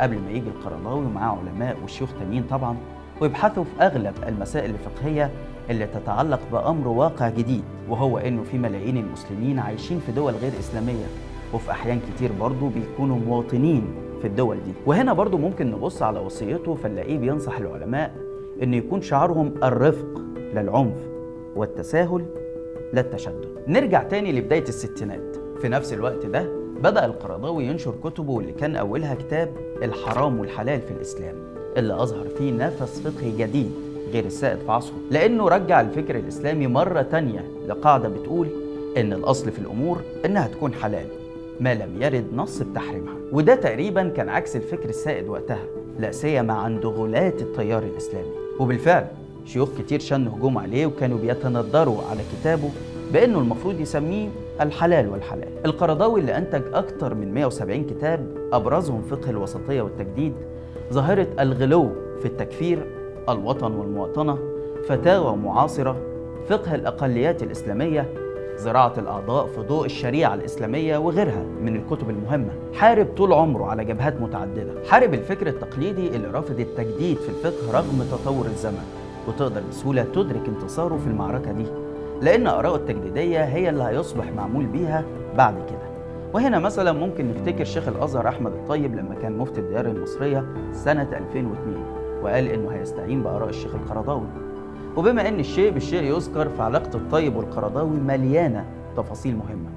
قبل 0.00 0.18
ما 0.18 0.30
يجي 0.30 0.48
القرضاوي 0.48 1.04
ومعاه 1.06 1.38
علماء 1.38 1.76
وشيوخ 1.84 2.10
تانيين 2.18 2.42
طبعا 2.50 2.76
ويبحثوا 3.20 3.64
في 3.64 3.82
أغلب 3.86 4.14
المسائل 4.28 4.70
الفقهية 4.70 5.30
اللي 5.70 5.86
تتعلق 5.86 6.40
بأمر 6.52 6.88
واقع 6.88 7.28
جديد 7.28 7.62
وهو 7.88 8.18
إنه 8.18 8.42
في 8.42 8.58
ملايين 8.58 8.96
المسلمين 8.96 9.58
عايشين 9.58 10.00
في 10.06 10.12
دول 10.12 10.32
غير 10.32 10.52
إسلامية 10.58 11.06
وفي 11.54 11.70
أحيان 11.70 12.00
كتير 12.00 12.32
برضه 12.40 12.70
بيكونوا 12.70 13.16
مواطنين 13.18 13.94
في 14.20 14.26
الدول 14.26 14.56
دي. 14.56 14.72
وهنا 14.86 15.12
برضه 15.12 15.38
ممكن 15.38 15.70
نبص 15.70 16.02
على 16.02 16.18
وصيته 16.18 16.74
فنلاقيه 16.74 17.18
بينصح 17.18 17.58
العلماء 17.58 18.14
إن 18.62 18.74
يكون 18.74 19.02
شعارهم 19.02 19.54
الرفق 19.62 20.22
لا 20.54 20.60
العنف 20.60 20.96
والتساهل 21.56 22.24
لا 22.92 23.00
التشدد 23.00 23.48
نرجع 23.68 24.02
تاني 24.02 24.32
لبداية 24.32 24.62
الستينات. 24.62 25.36
في 25.60 25.68
نفس 25.68 25.92
الوقت 25.92 26.26
ده 26.26 26.50
بدأ 26.82 27.04
القرضاوي 27.04 27.64
ينشر 27.64 27.94
كتبه 28.04 28.32
واللي 28.32 28.52
كان 28.52 28.76
أولها 28.76 29.14
كتاب 29.14 29.50
الحرام 29.82 30.40
والحلال 30.40 30.80
في 30.80 30.90
الإسلام 30.90 31.34
اللي 31.76 31.94
أظهر 32.02 32.28
فيه 32.28 32.52
نفس 32.52 33.00
فقهي 33.00 33.36
جديد. 33.36 33.72
غير 34.14 34.24
السائد 34.26 34.58
في 34.58 34.72
عصره. 34.72 34.96
لأنه 35.10 35.48
رجع 35.48 35.80
الفكر 35.80 36.16
الإسلامي 36.16 36.66
مرة 36.66 37.02
تانية 37.02 37.44
لقاعدة 37.68 38.08
بتقول 38.08 38.48
إن 38.96 39.12
الأصل 39.12 39.50
في 39.50 39.58
الأمور 39.58 39.98
إنها 40.24 40.46
تكون 40.46 40.74
حلال 40.74 41.06
ما 41.60 41.74
لم 41.74 42.02
يرد 42.02 42.24
نص 42.34 42.62
بتحريمها. 42.62 43.14
وده 43.32 43.54
تقريبا 43.54 44.08
كان 44.08 44.28
عكس 44.28 44.56
الفكر 44.56 44.88
السائد 44.88 45.28
وقتها 45.28 45.64
لا 45.98 46.10
سيما 46.12 46.52
عند 46.54 46.86
غلاة 46.86 47.34
التيار 47.40 47.82
الإسلامي. 47.82 48.30
وبالفعل 48.60 49.06
شيوخ 49.44 49.68
كتير 49.78 50.00
شنوا 50.00 50.32
هجوم 50.32 50.58
عليه 50.58 50.86
وكانوا 50.86 51.18
بيتندروا 51.18 52.02
على 52.10 52.20
كتابه 52.32 52.70
بأنه 53.12 53.38
المفروض 53.38 53.80
يسميه 53.80 54.28
الحلال 54.60 55.08
والحلال. 55.08 55.48
القرضاوي 55.64 56.20
اللي 56.20 56.38
أنتج 56.38 56.62
أكثر 56.74 57.14
من 57.14 57.34
170 57.34 57.84
كتاب 57.84 58.26
أبرزهم 58.52 59.02
فقه 59.02 59.30
الوسطية 59.30 59.82
والتجديد 59.82 60.32
ظاهرة 60.92 61.26
الغلو 61.40 61.90
في 62.20 62.26
التكفير 62.26 62.86
الوطن 63.28 63.72
والمواطنة 63.72 64.38
فتاوى 64.88 65.36
معاصرة 65.36 65.96
فقه 66.48 66.74
الأقليات 66.74 67.42
الإسلامية 67.42 68.08
زراعة 68.56 68.92
الأعضاء 68.98 69.46
في 69.46 69.60
ضوء 69.60 69.86
الشريعة 69.86 70.34
الإسلامية 70.34 70.98
وغيرها 70.98 71.44
من 71.62 71.76
الكتب 71.76 72.10
المهمة. 72.10 72.50
حارب 72.74 73.06
طول 73.16 73.32
عمره 73.32 73.64
على 73.64 73.84
جبهات 73.84 74.20
متعددة. 74.20 74.72
حارب 74.88 75.14
الفكر 75.14 75.46
التقليدي 75.46 76.08
اللي 76.16 76.28
رافض 76.28 76.60
التجديد 76.60 77.16
في 77.16 77.28
الفقه 77.28 77.72
رغم 77.72 78.06
تطور 78.10 78.46
الزمن. 78.46 78.84
وتقدر 79.28 79.62
بسهولة 79.70 80.02
تدرك 80.02 80.48
انتصاره 80.48 80.96
في 80.96 81.06
المعركة 81.06 81.52
دي. 81.52 81.66
لأن 82.22 82.46
آراءه 82.46 82.76
التجديدية 82.76 83.44
هي 83.44 83.68
اللي 83.68 83.84
هيصبح 83.84 84.32
معمول 84.32 84.66
بيها 84.66 85.04
بعد 85.36 85.54
كده. 85.54 85.94
وهنا 86.34 86.58
مثلا 86.58 86.92
ممكن 86.92 87.28
نفتكر 87.28 87.64
شيخ 87.64 87.88
الأزهر 87.88 88.28
أحمد 88.28 88.52
الطيب 88.52 88.94
لما 88.94 89.14
كان 89.22 89.38
مفتي 89.38 89.60
الديار 89.60 89.86
المصرية 89.86 90.44
سنة 90.72 91.08
2002 91.12 91.93
وقال 92.24 92.48
إنه 92.48 92.70
هيستعين 92.70 93.22
بآراء 93.22 93.48
الشيخ 93.48 93.74
القرضاوي. 93.74 94.26
وبما 94.96 95.28
إن 95.28 95.40
الشيء 95.40 95.70
بالشيء 95.70 96.02
يذكر 96.02 96.48
فعلاقة 96.48 96.90
الطيب 96.96 97.36
والقرضاوي 97.36 97.96
مليانة 97.96 98.64
تفاصيل 98.96 99.36
مهمة. 99.36 99.68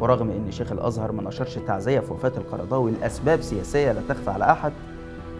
ورغم 0.00 0.30
إن 0.30 0.50
شيخ 0.50 0.72
الأزهر 0.72 1.12
ما 1.12 1.22
نشرش 1.22 1.58
تعزيه 1.58 2.00
في 2.00 2.12
وفاة 2.12 2.32
القرضاوي 2.36 2.90
لأسباب 2.90 3.40
سياسية 3.40 3.92
لا 3.92 4.00
تخفى 4.08 4.30
على 4.30 4.44
أحد 4.44 4.72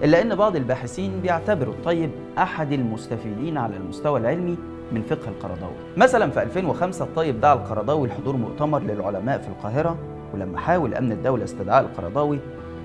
إلا 0.02 0.22
إن 0.22 0.34
بعض 0.34 0.56
الباحثين 0.56 1.20
بيعتبروا 1.22 1.74
الطيب 1.74 2.10
أحد 2.38 2.72
المستفيدين 2.72 3.58
على 3.58 3.76
المستوى 3.76 4.20
العلمي 4.20 4.56
من 4.92 5.02
فقه 5.02 5.28
القرضاوي. 5.28 5.74
مثلا 5.96 6.30
في 6.30 6.42
2005 6.42 7.04
الطيب 7.04 7.40
دعا 7.40 7.54
القرضاوي 7.54 8.08
لحضور 8.08 8.36
مؤتمر 8.36 8.82
للعلماء 8.82 9.38
في 9.38 9.48
القاهرة 9.48 9.96
ولما 10.34 10.58
حاول 10.58 10.94
أمن 10.94 11.12
الدولة 11.12 11.44
استدعاء 11.44 11.84
القرضاوي 11.84 12.38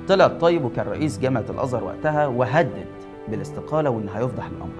طلع 0.07 0.25
الطيب 0.25 0.65
وكان 0.65 0.87
رئيس 0.87 1.19
جامعة 1.19 1.45
الأزهر 1.49 1.83
وقتها 1.83 2.27
وهدد 2.27 2.85
بالاستقالة 3.27 3.89
وإن 3.89 4.09
هيفضح 4.09 4.45
الأمر. 4.45 4.73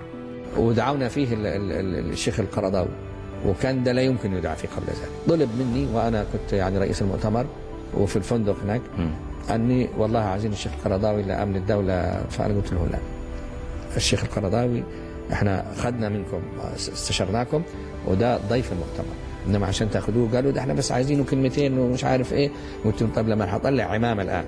ودعونا 0.58 1.08
فيه 1.08 1.34
ال- 1.34 1.46
ال- 1.48 1.72
ال- 1.72 2.12
الشيخ 2.12 2.40
القرضاوي. 2.40 2.88
وكان 3.48 3.84
ده 3.84 3.92
لا 3.92 4.02
يمكن 4.02 4.34
يدعى 4.34 4.56
فيه 4.56 4.68
قبل 4.68 4.86
ذلك. 4.88 5.10
طلب 5.28 5.50
مني 5.60 5.88
وأنا 5.94 6.26
كنت 6.34 6.54
يعني 6.54 6.78
رئيس 6.78 7.02
المؤتمر 7.02 7.46
وفي 7.98 8.16
الفندق 8.16 8.56
هناك 8.64 8.82
أني 9.50 9.88
والله 9.98 10.20
عايزين 10.20 10.52
الشيخ 10.52 10.72
القرضاوي 10.78 11.24
لأمن 11.24 11.56
الدولة 11.56 12.24
فأنا 12.30 12.54
قلت 12.56 12.74
له 12.74 12.88
لا. 12.92 12.98
الشيخ 13.98 14.24
القرضاوي 14.24 14.84
إحنا 15.32 15.66
خدنا 15.78 16.10
منكم 16.10 16.42
استشرناكم 16.78 17.62
وده 18.08 18.38
ضيف 18.50 18.72
المؤتمر. 18.72 19.16
إنما 19.48 19.68
عشان 19.68 19.90
تاخذوه 19.90 20.30
قالوا 20.34 20.52
ده 20.52 20.62
إحنا 20.62 20.74
بس 20.74 20.92
عايزينه 20.92 21.24
كلمتين 21.24 21.78
ومش 21.80 22.04
عارف 22.04 22.34
إيه. 22.34 22.50
قلت 22.86 23.02
لهم 23.02 23.12
طب 23.16 23.28
لما 23.28 23.56
هطلع 23.58 23.84
عمامة 23.84 24.22
الآن. 24.24 24.46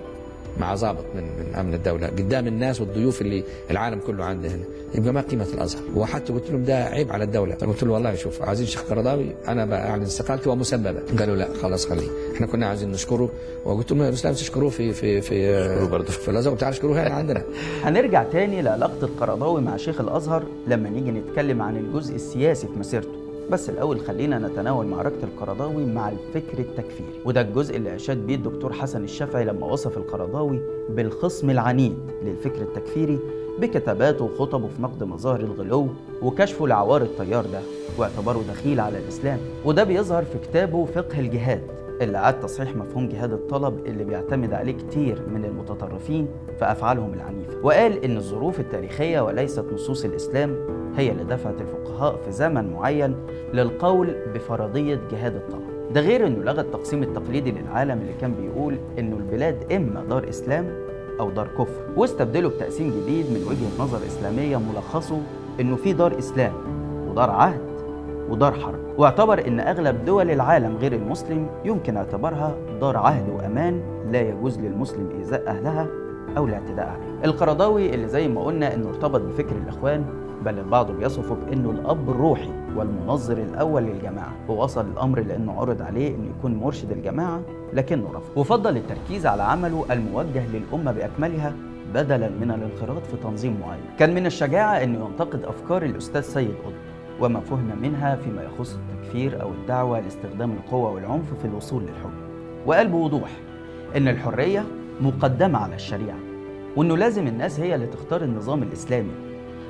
مع 0.60 0.76
ضابط 0.76 1.06
من 1.16 1.24
من 1.24 1.56
أمن 1.56 1.74
الدولة 1.74 2.08
قدام 2.08 2.48
الناس 2.48 2.82
والضيوف 2.82 3.22
اللي 3.22 3.44
العالم 3.72 4.00
كله 4.08 4.26
عنده 4.26 4.50
هنا. 4.50 4.64
يبقى 4.96 5.14
ما 5.14 5.22
قيمة 5.22 5.48
الأزهر. 5.54 5.82
وحتى 5.96 6.34
قلت 6.34 6.52
لهم 6.52 6.64
ده 6.64 6.86
عيب 6.86 7.12
على 7.12 7.24
الدولة. 7.24 7.56
قلت 7.56 7.84
له 7.84 7.92
والله 7.92 8.16
شوف 8.16 8.42
عايزين 8.42 8.66
الشيخ 8.66 8.84
قرضاوي 8.84 9.36
أنا 9.48 9.66
باعلن 9.66 10.04
استقالتي 10.04 10.50
ومسببة. 10.50 11.02
قالوا 11.20 11.36
لا 11.36 11.48
خلاص 11.62 11.86
خليه. 11.86 12.08
إحنا 12.36 12.48
كنا 12.48 12.68
عايزين 12.68 12.92
نشكره. 12.92 13.30
وقلت 13.66 13.92
لهم 13.92 14.02
يا 14.02 14.10
لازم 14.10 14.32
تشكروه 14.32 14.70
في 14.70 14.94
في 14.94 15.22
في 15.22 15.88
برضه. 15.92 16.06
في 16.06 16.32
الأزهر. 16.32 16.54
وتعالوا 16.54 16.76
اشكروه 16.76 17.04
هنا 17.04 17.16
عندنا. 17.16 17.44
هنرجع 17.84 18.24
تاني 18.24 18.62
لعلاقة 18.62 19.04
القرضاوي 19.06 19.62
مع 19.62 19.78
شيخ 19.78 20.02
الأزهر 20.02 20.44
لما 20.68 20.90
نيجي 20.90 21.12
نتكلم 21.12 21.62
عن 21.62 21.78
الجزء 21.78 22.16
السياسي 22.16 22.68
في 22.68 22.74
مسيرته. 22.74 23.23
بس 23.52 23.70
الأول 23.70 24.00
خلينا 24.00 24.40
نتناول 24.40 24.86
معركة 24.86 25.24
القرضاوي 25.24 25.86
مع 25.86 26.10
الفكر 26.10 26.60
التكفيري. 26.60 27.22
وده 27.26 27.42
الجزء 27.42 27.76
اللي 27.78 27.96
أشاد 27.96 28.18
بيه 28.28 28.36
الدكتور 28.36 28.74
حسن 28.74 29.04
الشافعي 29.04 29.46
لما 29.46 29.66
وصف 29.68 29.98
القرضاوي 29.98 30.60
بالخصم 30.90 31.50
العنيد 31.50 31.98
للفكر 32.24 32.62
التكفيري 32.62 33.20
بكتاباته 33.60 34.26
وخطبه 34.26 34.68
في 34.68 34.82
نقد 34.82 35.04
مظاهر 35.04 35.40
الغلو 35.40 35.88
وكشفه 36.22 36.68
لعوار 36.68 37.02
التيار 37.02 37.46
ده 37.46 37.60
واعتباره 37.98 38.44
دخيل 38.50 38.80
على 38.80 38.98
الإسلام. 38.98 39.40
وده 39.66 39.84
بيظهر 39.84 40.24
في 40.24 40.40
كتابه 40.40 40.86
فقه 40.86 41.20
الجهاد. 41.20 41.62
اللي 42.04 42.18
أعاد 42.18 42.40
تصحيح 42.40 42.76
مفهوم 42.76 43.10
جهاد 43.10 43.34
الطلب 43.34 43.86
اللي 43.86 44.04
بيعتمد 44.04 44.54
عليه 44.54 44.74
كتير 44.74 45.22
من 45.34 45.46
المتطرفين 45.46 46.28
في 46.60 46.72
أفعالهم 46.72 47.14
العنيفة. 47.14 47.54
وقال 47.64 48.06
إن 48.06 48.18
الظروف 48.18 48.60
التاريخية 48.60 49.22
وليست 49.22 49.66
نصوص 49.74 50.06
الإسلام 50.06 50.56
هي 50.98 51.12
اللي 51.12 51.24
دفعت 51.24 51.56
الفقهاء 51.62 52.16
في 52.26 52.32
زمن 52.32 52.74
معين 52.74 53.16
للقول 53.54 54.16
بفرضية 54.34 55.00
جهاد 55.12 55.36
الطلب. 55.36 55.94
ده 55.94 56.02
غير 56.02 56.28
إنه 56.28 56.44
لغى 56.44 56.62
التقسيم 56.62 57.04
التقليدي 57.04 57.52
للعالم 57.52 58.02
اللي 58.02 58.14
كان 58.22 58.34
بيقول 58.34 58.78
إنه 59.00 59.18
البلاد 59.18 59.74
إما 59.74 60.04
دار 60.10 60.30
إسلام 60.30 60.66
أو 61.20 61.30
دار 61.30 61.48
كفر. 61.48 61.82
واستبدله 61.98 62.50
بتقسيم 62.50 62.90
جديد 62.90 63.26
من 63.26 63.44
وجهة 63.48 63.84
نظر 63.84 63.98
إسلامية 64.08 64.58
ملخصه 64.58 65.22
إنه 65.60 65.76
في 65.76 65.94
دار 65.94 66.20
إسلام 66.20 66.54
ودار 67.10 67.30
عهد. 67.32 67.73
ودار 68.30 68.54
حرب. 68.54 68.80
واعتبر 68.98 69.48
إن 69.48 69.60
أغلب 69.60 70.06
دول 70.06 70.32
العالم 70.32 70.78
غير 70.78 70.94
المسلم 70.94 71.48
يمكن 71.66 71.98
اعتبارها 71.98 72.56
دار 72.82 72.98
عهد 72.98 73.30
وأمان 73.30 73.82
لا 74.12 74.22
يجوز 74.22 74.60
للمسلم 74.60 75.10
إيذاء 75.18 75.48
أهلها 75.48 75.88
أو 76.38 76.46
الاعتداء 76.46 76.88
عليهم 76.88 77.24
القرضاوي 77.26 77.94
اللي 77.94 78.08
زي 78.08 78.28
ما 78.28 78.44
قلنا 78.44 78.74
إنه 78.74 78.90
ارتبط 78.90 79.22
بفكر 79.22 79.56
الإخوان 79.56 80.06
بل 80.46 80.60
البعض 80.60 80.92
بيصفه 80.92 81.36
بإنه 81.36 81.72
الأب 81.72 82.10
الروحي 82.10 82.50
والمنظر 82.76 83.38
الأول 83.38 83.84
للجماعة. 83.84 84.34
ووصل 84.50 84.86
الأمر 84.86 85.20
لأنه 85.20 85.60
عرض 85.60 85.82
عليه 85.82 86.16
إنه 86.16 86.30
يكون 86.40 86.56
مرشد 86.56 86.92
الجماعة 86.92 87.42
لكنه 87.74 88.10
رفض. 88.14 88.38
وفضل 88.38 88.78
التركيز 88.78 89.26
على 89.26 89.44
عمله 89.44 89.86
الموجه 89.92 90.44
للأمة 90.54 90.92
بأكملها 90.92 91.54
بدلا 91.94 92.30
من 92.30 92.52
الانخراط 92.52 93.06
في 93.06 93.18
تنظيم 93.18 93.58
معين. 93.62 93.84
كان 94.00 94.16
من 94.16 94.26
الشجاعة 94.26 94.84
إنه 94.84 95.06
ينتقد 95.06 95.44
أفكار 95.44 95.84
الأستاذ 95.84 96.22
سيد 96.22 96.54
قطب. 96.66 96.93
وما 97.20 97.40
فهم 97.40 97.72
منها 97.82 98.16
فيما 98.16 98.44
يخص 98.44 98.76
التكفير 98.76 99.42
أو 99.42 99.52
الدعوة 99.52 100.00
لاستخدام 100.00 100.52
القوة 100.52 100.92
والعنف 100.92 101.34
في 101.42 101.46
الوصول 101.46 101.84
للحكم. 101.84 102.14
وقال 102.66 102.88
بوضوح 102.88 103.30
إن 103.98 104.08
الحرية 104.08 104.64
مقدمة 105.02 105.60
على 105.60 105.76
الشريعة 105.76 106.18
وانه 106.76 106.98
لازم 106.98 107.28
الناس 107.28 107.60
هي 107.60 107.76
اللي 107.76 107.88
تختار 107.88 108.24
النظام 108.24 108.64
الإسلامي. 108.64 109.12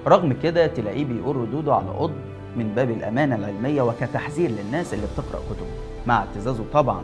رغم 0.08 0.34
كده 0.34 0.68
تلاقيه 0.68 1.06
بيقول 1.06 1.36
ردوده 1.36 1.76
على 1.76 1.90
قطب 1.90 2.14
من 2.58 2.74
باب 2.76 2.90
الأمانة 2.92 3.36
العلمية 3.36 3.82
وكتحذير 3.82 4.52
للناس 4.52 4.94
اللي 4.94 5.06
بتقرأ 5.14 5.40
كتبه 5.50 5.68
مع 6.08 6.18
اعتزازه 6.18 6.64
طبعا 6.74 7.04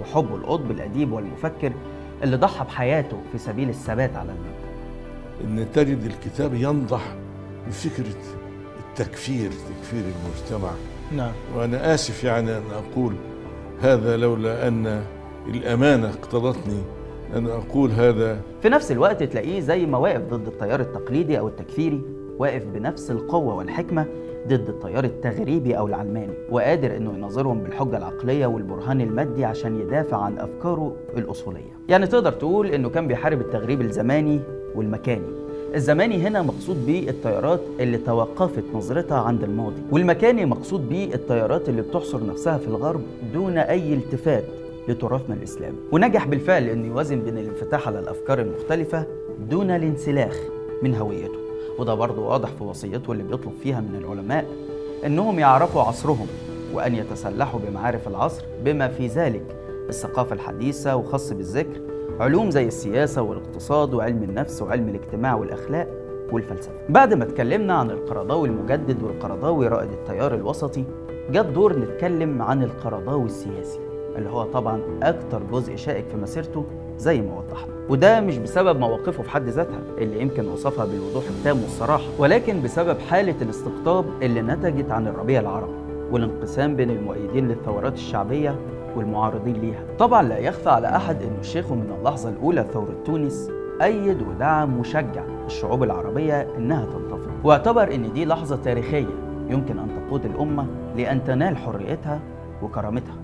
وحبه 0.00 0.34
القطب 0.36 0.70
الأديب 0.70 1.12
والمفكر 1.12 1.72
اللي 2.22 2.36
ضحى 2.36 2.64
بحياته 2.64 3.16
في 3.32 3.38
سبيل 3.38 3.68
الثبات 3.68 4.16
على 4.16 4.32
المبدأ. 4.32 4.70
إن 5.62 5.72
تجد 5.72 6.04
الكتاب 6.04 6.54
ينضح 6.54 7.14
بفكرة 7.68 8.14
التكفير 9.00 9.50
تكفير 9.50 10.04
المجتمع. 10.04 10.70
نعم. 11.16 11.32
وأنا 11.56 11.94
آسف 11.94 12.24
يعني 12.24 12.50
أن 12.56 12.62
أقول 12.72 13.14
هذا 13.80 14.16
لولا 14.16 14.68
أن 14.68 15.02
الأمانة 15.48 16.08
اقتضتني 16.08 16.82
أن 17.36 17.46
أقول 17.46 17.90
هذا. 17.90 18.40
في 18.62 18.68
نفس 18.68 18.92
الوقت 18.92 19.22
تلاقيه 19.22 19.60
زي 19.60 19.86
ما 19.86 19.98
واقف 19.98 20.20
ضد 20.20 20.46
التيار 20.46 20.80
التقليدي 20.80 21.38
أو 21.38 21.48
التكفيري 21.48 22.02
واقف 22.38 22.64
بنفس 22.64 23.10
القوة 23.10 23.54
والحكمة 23.54 24.06
ضد 24.48 24.68
التيار 24.68 25.04
التغريبي 25.04 25.78
أو 25.78 25.86
العلماني 25.86 26.34
وقادر 26.50 26.96
إنه 26.96 27.14
يناظرهم 27.14 27.58
بالحجة 27.62 27.96
العقلية 27.96 28.46
والبرهان 28.46 29.00
المادي 29.00 29.44
عشان 29.44 29.80
يدافع 29.80 30.16
عن 30.16 30.38
أفكاره 30.38 30.96
الأصولية. 31.16 31.78
يعني 31.88 32.06
تقدر 32.06 32.32
تقول 32.32 32.66
إنه 32.66 32.88
كان 32.88 33.06
بيحارب 33.08 33.40
التغريب 33.40 33.80
الزماني 33.80 34.40
والمكاني. 34.74 35.39
الزماني 35.74 36.16
هنا 36.16 36.42
مقصود 36.42 36.86
بيه 36.86 37.10
التيارات 37.10 37.60
اللي 37.80 37.98
توقفت 37.98 38.64
نظرتها 38.74 39.18
عند 39.18 39.44
الماضي 39.44 39.82
والمكاني 39.90 40.46
مقصود 40.46 40.88
بيه 40.88 41.14
التيارات 41.14 41.68
اللي 41.68 41.82
بتحصر 41.82 42.26
نفسها 42.26 42.58
في 42.58 42.68
الغرب 42.68 43.00
دون 43.32 43.58
أي 43.58 43.94
التفات 43.94 44.44
لتراثنا 44.88 45.34
الإسلامي. 45.34 45.76
ونجح 45.92 46.26
بالفعل 46.26 46.68
انه 46.68 46.86
يوازن 46.86 47.20
بين 47.20 47.38
الانفتاح 47.38 47.88
على 47.88 47.98
الأفكار 47.98 48.40
المختلفة 48.40 49.06
دون 49.50 49.70
الانسلاخ 49.70 50.36
من 50.82 50.94
هويته. 50.94 51.38
وده 51.78 51.94
برضه 51.94 52.22
واضح 52.22 52.48
في 52.48 52.64
وصيته 52.64 53.12
اللي 53.12 53.22
بيطلب 53.22 53.52
فيها 53.62 53.80
من 53.80 53.98
العلماء 54.04 54.46
إنهم 55.06 55.38
يعرفوا 55.38 55.82
عصرهم 55.82 56.26
وأن 56.74 56.94
يتسلحوا 56.94 57.60
بمعارف 57.60 58.08
العصر 58.08 58.42
بما 58.64 58.88
في 58.88 59.06
ذلك 59.06 59.42
الثقافة 59.88 60.34
الحديثة 60.34 60.96
وخاص 60.96 61.32
بالذكر 61.32 61.80
علوم 62.20 62.50
زي 62.50 62.66
السياسة 62.66 63.22
والاقتصاد 63.22 63.94
وعلم 63.94 64.22
النفس 64.22 64.62
وعلم 64.62 64.88
الاجتماع 64.88 65.34
والأخلاق 65.34 65.88
والفلسفة. 66.32 66.72
بعد 66.88 67.14
ما 67.14 67.24
اتكلمنا 67.24 67.74
عن 67.74 67.90
القرضاوي 67.90 68.48
المجدد 68.48 69.02
والقرضاوي 69.02 69.68
رائد 69.68 69.90
التيار 69.92 70.34
الوسطي، 70.34 70.84
جاء 71.30 71.44
الدور 71.44 71.78
نتكلم 71.78 72.42
عن 72.42 72.62
القرضاوي 72.62 73.24
السياسي 73.24 73.80
اللي 74.16 74.30
هو 74.30 74.44
طبعا 74.44 74.80
أكتر 75.02 75.42
جزء 75.52 75.76
شائك 75.76 76.04
في 76.08 76.16
مسيرته 76.16 76.64
زي 76.98 77.20
ما 77.20 77.38
وضحنا 77.38 77.72
وده 77.88 78.20
مش 78.20 78.38
بسبب 78.38 78.78
مواقفه 78.78 79.22
في 79.22 79.30
حد 79.30 79.48
ذاتها 79.48 79.80
اللي 79.98 80.20
يمكن 80.20 80.48
وصفها 80.48 80.84
بالوضوح 80.84 81.24
التام 81.38 81.62
والصراحه 81.62 82.04
ولكن 82.18 82.62
بسبب 82.62 82.98
حالة 82.98 83.34
الاستقطاب 83.42 84.04
اللي 84.22 84.42
نتجت 84.42 84.90
عن 84.90 85.06
الربيع 85.06 85.40
العربي 85.40 85.72
والانقسام 86.12 86.76
بين 86.76 86.90
المؤيدين 86.90 87.48
للثورات 87.48 87.94
الشعبية 87.94 88.56
والمعارضين 88.96 89.54
ليها. 89.56 89.82
طبعا 89.98 90.22
لا 90.22 90.38
يخفى 90.38 90.70
على 90.70 90.96
أحد 90.96 91.22
إن 91.22 91.36
الشيخ 91.40 91.72
من 91.72 91.94
اللحظة 91.98 92.28
الأولى 92.28 92.66
ثورة 92.72 92.94
تونس 93.04 93.50
أيد 93.82 94.22
ودعم 94.22 94.78
وشجع 94.78 95.22
الشعوب 95.46 95.82
العربية 95.82 96.48
إنها 96.56 96.84
تنتفض 96.84 97.30
واعتبر 97.44 97.94
إن 97.94 98.12
دي 98.12 98.24
لحظة 98.24 98.56
تاريخية 98.56 99.06
يمكن 99.48 99.78
أن 99.78 99.88
تقود 100.06 100.24
الأمة 100.24 100.66
لأن 100.96 101.24
تنال 101.24 101.56
حريتها 101.56 102.20
وكرامتها. 102.62 103.14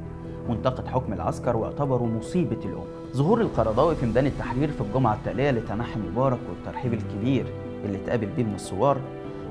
وانتقد 0.49 0.87
حكم 0.87 1.13
العسكر 1.13 1.57
واعتبره 1.57 2.05
مصيبة 2.19 2.59
الأمة. 2.65 2.85
ظهور 3.15 3.41
القرضاوي 3.41 3.95
في 3.95 4.07
ميدان 4.07 4.27
التحرير 4.27 4.71
في 4.71 4.81
الجمعة 4.81 5.15
التالية 5.15 5.51
لتنحي 5.51 6.01
مبارك 6.13 6.39
والترحيب 6.49 6.93
الكبير 6.95 7.47
اللي 7.85 7.99
اتقابل 7.99 8.27
بيه 8.37 8.45
من 8.45 8.55
الثوار 8.55 8.97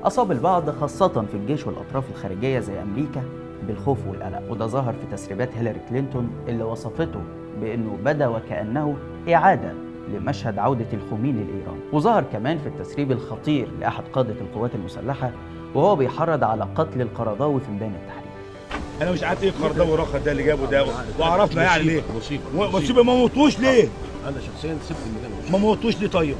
أصاب 0.04 0.32
البعض 0.32 0.70
خاصة 0.70 1.08
في 1.08 1.34
الجيش 1.34 1.66
والأطراف 1.66 2.04
الخارجية 2.10 2.58
زي 2.60 2.82
أمريكا 2.82 3.22
بالخوف 3.62 3.98
والقلق. 4.06 4.42
وده 4.50 4.66
ظهر 4.66 4.92
في 4.92 5.16
تسريبات 5.16 5.48
هيلاري 5.56 5.80
كلينتون 5.88 6.30
اللي 6.48 6.62
وصفته 6.64 7.20
بأنه 7.60 7.98
بدا 8.04 8.28
وكأنه 8.28 8.96
إعادة 9.34 9.72
لمشهد 10.12 10.58
عودة 10.58 10.86
الخميني 10.92 11.44
لإيران 11.44 11.80
وظهر 11.92 12.24
كمان 12.32 12.58
في 12.58 12.66
التسريب 12.68 13.12
الخطير 13.12 13.68
لأحد 13.80 14.04
قادة 14.12 14.34
القوات 14.40 14.74
المسلحة 14.74 15.30
وهو 15.74 15.96
بيحرض 15.96 16.44
على 16.44 16.66
قتل 16.74 17.00
القرضاوي 17.00 17.60
في 17.60 17.70
ميدان 17.72 17.92
التحرير. 18.02 18.26
أنا 19.02 19.12
مش 19.12 19.22
عارف 19.22 19.42
إيه 19.42 19.48
القرضاوي 19.48 19.90
ورخد 19.92 20.24
ده 20.24 20.32
اللي 20.32 20.42
جابه 20.42 20.66
ده 20.66 20.84
وعرفنا 21.20 21.62
يعني 21.62 21.82
ليه. 21.82 22.02
مصيبه 22.16 22.42
مصيبه 22.54 23.02
ما 23.02 23.14
موتوش 23.14 23.58
ليه؟ 23.60 23.88
أنا 24.28 24.40
شخصيا 24.40 24.76
سبت 24.82 24.98
المكان 25.06 25.52
ما 25.52 25.58
موتوش 25.58 26.00
ليه 26.00 26.08
طيب؟ 26.08 26.36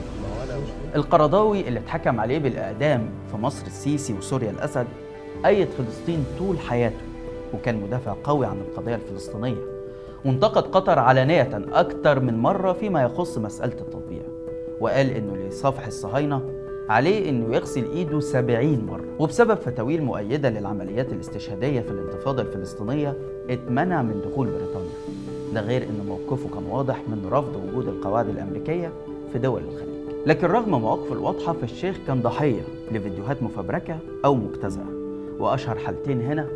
القرضاوي 0.94 1.68
اللي 1.68 1.78
اتحكم 1.80 2.20
عليه 2.20 2.38
بالإعدام 2.38 3.08
في 3.30 3.36
مصر 3.36 3.66
السيسي 3.66 4.12
وسوريا 4.12 4.50
الأسد 4.50 4.86
أيد 5.46 5.68
فلسطين 5.68 6.24
طول 6.38 6.58
حياته 6.58 6.96
وكان 7.54 7.80
مدافع 7.80 8.14
قوي 8.24 8.46
عن 8.46 8.56
القضية 8.60 8.94
الفلسطينية. 8.94 9.76
وانتقد 10.24 10.62
قطر 10.62 10.98
علانية 10.98 11.62
أكتر 11.72 12.20
من 12.20 12.38
مرة 12.38 12.72
فيما 12.72 13.02
يخص 13.02 13.38
مسألة 13.38 13.72
التطبيع. 13.72 14.22
وقال 14.80 15.10
إنه 15.10 15.36
لصفح 15.36 15.86
الصهاينة 15.86 16.42
عليه 16.88 17.30
إنه 17.30 17.54
يغسل 17.54 17.84
إيده 17.90 18.20
سبعين 18.20 18.86
مرة. 18.86 19.04
وبسبب 19.18 19.54
فتاويل 19.54 20.02
مؤيدة 20.02 20.50
للعمليات 20.50 21.12
الاستشهادية 21.12 21.80
في 21.80 21.90
الانتفاضة 21.90 22.42
الفلسطينية 22.42 23.16
اتمنع 23.50 24.02
من 24.02 24.20
دخول 24.30 24.46
بريطانيا. 24.46 24.90
ده 25.54 25.60
غير 25.60 25.82
إن 25.82 26.06
موقفه 26.08 26.48
كان 26.48 26.66
واضح 26.70 26.96
من 27.08 27.28
رفض 27.32 27.56
وجود 27.68 27.88
القواعد 27.88 28.28
الأمريكية 28.28 28.92
في 29.32 29.38
دول 29.38 29.62
الخليج. 29.62 29.96
لكن 30.26 30.46
رغم 30.46 30.80
مواقفه 30.80 31.12
الواضحة 31.12 31.52
فالشيخ 31.52 31.96
كان 32.06 32.22
ضحية 32.22 32.62
لفيديوهات 32.92 33.42
مفبركة 33.42 33.98
أو 34.24 34.34
مبتذلة 34.34 34.95
وأشهر 35.38 35.78
حالتين 35.78 36.20
هنا 36.20 36.46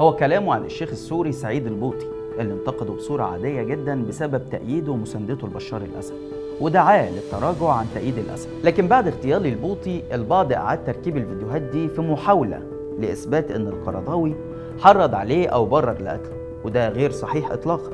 هو 0.00 0.16
كلامه 0.16 0.54
عن 0.54 0.64
الشيخ 0.64 0.90
السوري 0.90 1.32
سعيد 1.32 1.66
البوطي 1.66 2.06
اللي 2.38 2.52
انتقده 2.54 2.92
بصورة 2.92 3.22
عادية 3.22 3.62
جدا 3.62 4.04
بسبب 4.08 4.42
تأييده 4.50 4.92
ومساندته 4.92 5.46
لبشار 5.46 5.82
الأسد 5.82 6.14
ودعاه 6.60 7.10
للتراجع 7.10 7.68
عن 7.72 7.86
تأييد 7.94 8.18
الأسد 8.18 8.48
لكن 8.64 8.86
بعد 8.88 9.06
اغتيال 9.08 9.46
البوطي 9.46 10.02
البعض 10.12 10.52
أعاد 10.52 10.84
تركيب 10.84 11.16
الفيديوهات 11.16 11.62
دي 11.62 11.88
في 11.88 12.00
محاولة 12.00 12.62
لإثبات 12.98 13.50
أن 13.50 13.68
القرضاوي 13.68 14.34
حرض 14.78 15.14
عليه 15.14 15.48
أو 15.48 15.66
برر 15.66 16.02
لقتله 16.02 16.36
وده 16.64 16.88
غير 16.88 17.10
صحيح 17.10 17.50
إطلاقا. 17.52 17.90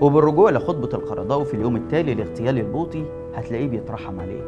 وبالرجوع 0.00 0.50
لخطبة 0.50 0.88
القرضاوي 0.94 1.44
في 1.44 1.54
اليوم 1.54 1.76
التالي 1.76 2.14
لاغتيال 2.14 2.58
البوطي 2.58 3.04
هتلاقيه 3.34 3.68
بيترحم 3.68 4.20
عليه 4.20 4.40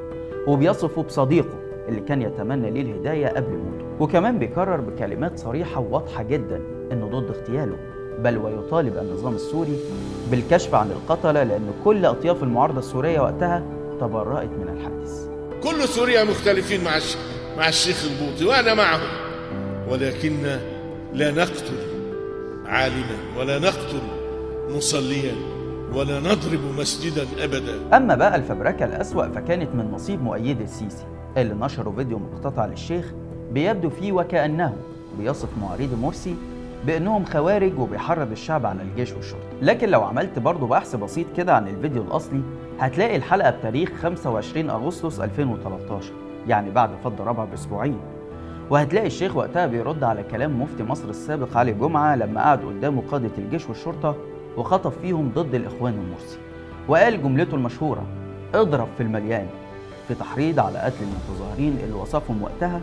وبيصفه 0.47 1.02
بصديقه 1.02 1.54
اللي 1.90 2.00
كان 2.00 2.23
يتمنى 2.23 2.70
ليه 2.70 2.82
الهداية 2.82 3.26
قبل 3.26 3.50
موته. 3.50 3.85
وكمان 4.00 4.38
بيكرر 4.38 4.80
بكلمات 4.80 5.38
صريحة 5.38 5.80
وواضحة 5.80 6.23
جدا 6.23 6.61
إنه 6.92 7.06
ضد 7.06 7.30
اغتياله 7.30 7.76
بل 8.18 8.38
ويطالب 8.38 8.99
النظام 8.99 9.35
السوري 9.35 9.78
بالكشف 10.30 10.75
عن 10.75 10.90
القتلة 10.90 11.42
لأن 11.42 11.70
كل 11.85 12.04
أطياف 12.06 12.42
المعارضة 12.42 12.78
السورية 12.78 13.20
وقتها 13.20 13.62
تبرأت 14.00 14.49
من 14.49 14.68
الحادث. 14.68 15.28
كل 15.62 15.88
سوريا 15.88 16.25
مختلفين 16.25 16.85
مع 16.85 16.97
الش... 16.97 17.16
مع 17.59 17.68
الشيخ 17.68 18.04
البوطي 18.04 18.44
وأنا 18.44 18.75
معهم. 18.75 19.09
ولكن 19.90 20.32
لا 21.14 21.30
نقتل 21.30 21.76
عالما 22.66 23.16
ولا 23.38 23.59
نقتل 23.59 24.00
مصليا 24.68 25.35
ولا 25.94 26.20
نضرب 26.20 26.61
مسجدا 26.78 27.26
ابدا. 27.44 27.97
أما 27.97 28.14
بقى 28.14 28.37
الفبركة 28.37 28.85
الأسوأ 28.85 29.28
فكانت 29.28 29.75
من 29.75 29.90
نصيب 29.90 30.23
مؤيد 30.23 30.61
السيسي. 30.61 31.04
اللي 31.37 31.55
نشروا 31.55 31.93
فيديو 31.93 32.19
مقتطع 32.19 32.66
للشيخ 32.66 33.12
بيبدو 33.53 33.90
فيه 33.90 34.12
وكأنه 34.12 34.77
بيصف 35.19 35.49
معارضي 35.62 35.97
مرسي 36.03 36.35
بأنهم 36.87 37.25
خوارج 37.25 37.79
وبيحرض 37.79 38.31
الشعب 38.31 38.66
على 38.66 38.83
الجيش 38.83 39.12
والشرطة. 39.12 39.43
لكن 39.62 39.88
لو 39.88 40.03
عملت 40.03 40.38
برضه 40.38 40.66
بحث 40.66 40.97
بسيط 40.97 41.27
كده 41.37 41.55
عن 41.55 41.69
الفيديو 41.69 42.03
الأصلي 42.03 42.40
هتلاقي 42.81 43.16
الحلقة 43.16 43.51
بتاريخ 43.51 43.90
25 44.03 44.71
أغسطس 44.71 45.21
2013 45.21 46.12
يعني 46.49 46.71
بعد 46.71 46.90
فض 47.05 47.21
ربع 47.21 47.45
بأسبوعين. 47.45 47.99
وهتلاقي 48.71 49.07
الشيخ 49.07 49.37
وقتها 49.37 49.66
بيرد 49.66 50.05
على 50.05 50.23
كلام 50.23 50.62
مفتي 50.62 50.83
مصر 50.83 51.09
السابق 51.09 51.57
علي 51.57 51.73
جمعة 51.73 52.16
لما 52.16 52.40
قعد 52.43 52.64
قدامه 52.64 53.03
قادة 53.11 53.31
الجيش 53.38 53.69
والشرطة 53.69 54.16
وخطب 54.57 54.93
فيهم 55.03 55.31
ضد 55.35 55.55
الإخوان 55.55 55.95
المرسي. 55.95 56.38
وقال 56.88 57.23
جملته 57.23 57.55
المشهورة 57.55 58.03
اضرب 58.55 58.88
في 58.97 59.03
المليان 59.03 59.47
في 60.11 60.16
تحريض 60.16 60.61
على 60.61 60.79
قتل 60.79 60.96
المتظاهرين 61.03 61.79
اللي 61.85 61.94
وصفهم 61.94 62.42
وقتها 62.42 62.81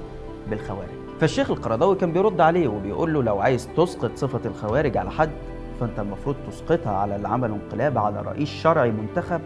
بالخوارج. 0.49 0.89
فالشيخ 1.19 1.51
القرضاوي 1.51 1.95
كان 1.95 2.13
بيرد 2.13 2.41
عليه 2.41 2.67
وبيقول 2.67 3.13
له 3.13 3.23
لو 3.23 3.39
عايز 3.39 3.69
تسقط 3.77 4.11
صفة 4.15 4.39
الخوارج 4.45 4.97
على 4.97 5.11
حد 5.11 5.29
فأنت 5.79 5.99
المفروض 5.99 6.35
تسقطها 6.51 6.91
على 6.91 7.15
اللي 7.15 7.27
عملوا 7.27 7.55
انقلاب 7.55 7.97
على 7.97 8.21
رئيس 8.21 8.49
شرعي 8.49 8.91
منتخب 8.91 9.41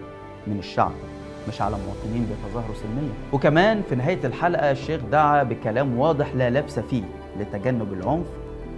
من 0.48 0.60
الشعب 0.60 0.92
مش 1.48 1.62
على 1.62 1.76
مواطنين 1.86 2.26
بيتظاهروا 2.26 2.76
سلميا. 2.76 3.14
وكمان 3.34 3.82
في 3.90 3.96
نهاية 3.96 4.20
الحلقة 4.24 4.72
الشيخ 4.72 5.02
دعا 5.12 5.44
بكلام 5.44 5.98
واضح 5.98 6.36
لا 6.36 6.50
لبس 6.50 6.80
فيه 6.80 7.04
لتجنب 7.40 7.94
العنف 7.94 8.28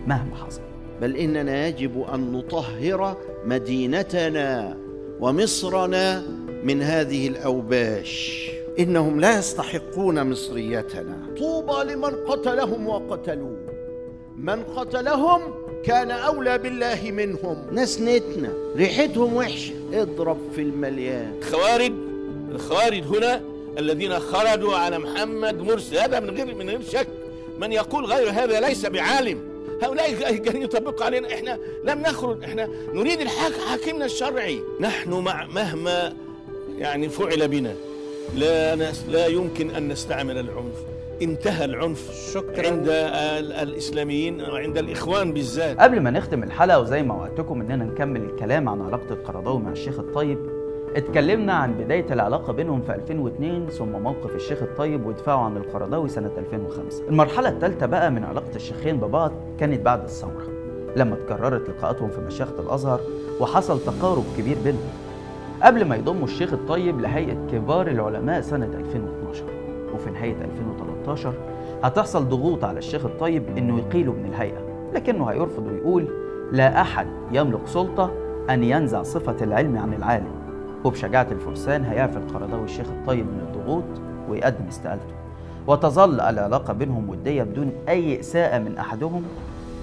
مهما 0.08 0.36
حصل. 0.36 0.62
بل 1.02 1.16
إننا 1.16 1.68
يجب 1.68 2.06
أن 2.14 2.32
نطهر 2.32 3.18
مدينتنا 3.46 4.78
ومصرنا 5.20 6.24
من 6.64 6.82
هذه 6.82 7.28
الأوباش. 7.28 8.53
إنهم 8.80 9.20
لا 9.20 9.40
يستحقون 9.40 10.30
مصريتنا. 10.30 11.18
طوبى 11.38 11.94
لمن 11.94 12.16
قتلهم 12.28 12.88
وقتلوه. 12.88 13.58
من 14.38 14.64
قتلهم 14.64 15.42
كان 15.84 16.12
أولى 16.12 16.58
بالله 16.58 17.12
منهم. 17.12 17.58
ناس 17.72 18.02
نتنا 18.02 18.54
ريحتهم 18.76 19.36
وحشة. 19.36 19.74
اضرب 19.94 20.38
في 20.56 20.62
المليان. 20.62 21.34
الخوارج 21.42 21.94
الخوارج 22.52 23.04
هنا 23.04 23.42
الذين 23.78 24.20
خرجوا 24.20 24.76
على 24.76 25.00
محمد 25.00 25.62
مرسي. 25.62 26.00
هذا 26.00 26.20
من 26.20 26.30
غير 26.30 26.56
من 26.56 26.70
غير 26.70 26.82
شك. 26.82 27.08
من 27.60 27.72
يقول 27.72 28.06
غير 28.06 28.30
هذا 28.30 28.60
ليس 28.60 28.86
بعالم. 28.86 29.40
هؤلاء 29.82 30.36
كانوا 30.36 30.64
يطبقوا 30.64 31.06
علينا 31.06 31.34
إحنا 31.34 31.60
لم 31.84 32.00
نخرج. 32.00 32.44
إحنا 32.44 32.70
نريد 32.94 33.22
الحاك 33.22 33.54
حاكمنا 33.54 34.06
الشرعي. 34.06 34.60
نحن 34.80 35.14
مع 35.14 35.46
مهما 35.46 36.14
يعني 36.78 37.10
فعل 37.10 37.48
بنا. 37.48 37.76
لا 38.36 38.76
نس 38.76 39.06
لا 39.10 39.28
يمكن 39.28 39.70
أن 39.70 39.88
نستعمل 39.88 40.38
العنف. 40.38 40.84
انتهى 41.22 41.66
العنف 41.66 42.12
شكرا. 42.34 42.68
عند 42.68 42.88
ال- 42.90 43.54
الإسلاميين 43.54 44.42
وعند 44.42 44.78
الإخوان 44.78 45.34
بالذات. 45.34 45.80
قبل 45.80 46.00
ما 46.00 46.10
نختم 46.12 46.44
الحلقة 46.44 46.80
وزي 46.80 47.04
ما 47.04 47.14
وعدتكم 47.14 47.62
إننا 47.62 47.86
نكمل 47.86 48.22
الكلام 48.22 48.70
عن 48.70 48.82
علاقة 48.82 49.12
القرضاوي 49.12 49.60
مع 49.60 49.72
الشيخ 49.72 50.00
الطيب 50.00 50.38
اتكلمنا 50.96 51.54
عن 51.54 51.74
بداية 51.74 52.06
العلاقة 52.14 52.54
بينهم 52.54 52.82
في 52.82 52.96
2002 52.96 53.68
ثم 53.70 53.90
موقف 53.90 54.36
الشيخ 54.36 54.62
الطيب 54.62 55.06
ودفاعه 55.06 55.38
عن 55.46 55.58
القرضاوي 55.58 56.10
سنة 56.10 56.32
2005 56.38 57.04
المرحلة 57.10 57.50
الثالثة 57.50 57.86
بقى 57.86 58.12
من 58.12 58.24
علاقة 58.24 58.56
الشيخين 58.56 58.98
ببعض 58.98 59.32
كانت 59.60 59.82
بعد 59.82 60.04
الثورة 60.04 60.48
لما 60.96 61.16
اتكررت 61.16 61.70
لقاءاتهم 61.70 62.10
في 62.10 62.22
مشيخة 62.22 62.60
الأزهر 62.60 63.00
وحصل 63.40 63.80
تقارب 63.86 64.24
كبير 64.38 64.58
بينهم. 64.64 64.90
قبل 65.64 65.86
ما 65.86 65.96
يضموا 65.96 66.24
الشيخ 66.24 66.54
الطيب 66.54 67.02
لهيئة 67.02 67.48
كبار 67.52 67.88
العلماء 67.88 68.42
سنة 68.42 68.66
2012 68.66 69.44
وفي 69.94 70.10
نهاية 70.10 70.36
2013 70.42 71.34
هتحصل 71.84 72.30
ضغوط 72.30 72.64
على 72.64 72.78
الشيخ 72.80 73.06
الطيب 73.06 73.58
إنه 73.58 73.78
يقيله 73.78 74.12
من 74.12 74.26
الهيئة 74.26 74.90
لكنه 74.94 75.26
هيرفض 75.26 75.68
ويقول 75.68 76.08
لا 76.52 76.82
أحد 76.82 77.08
يملك 77.32 77.68
سلطة 77.68 78.12
أن 78.50 78.64
ينزع 78.64 79.04
صفة 79.04 79.36
العلم 79.42 79.78
عن 79.78 79.94
العالم. 79.94 80.32
وبشجاعة 80.84 81.28
الفرسان 81.32 81.84
هيعفي 81.86 82.18
القرضاوي 82.18 82.64
الشيخ 82.64 82.88
الطيب 82.90 83.26
من 83.26 83.40
الضغوط 83.48 83.84
ويقدم 84.30 84.68
استقالته. 84.68 85.14
وتظل 85.68 86.20
العلاقة 86.20 86.74
بينهم 86.74 87.10
ودية 87.10 87.44
بدون 87.44 87.72
أي 87.90 88.20
إساءة 88.20 88.60
من 88.60 88.78
أحدهم 88.78 89.24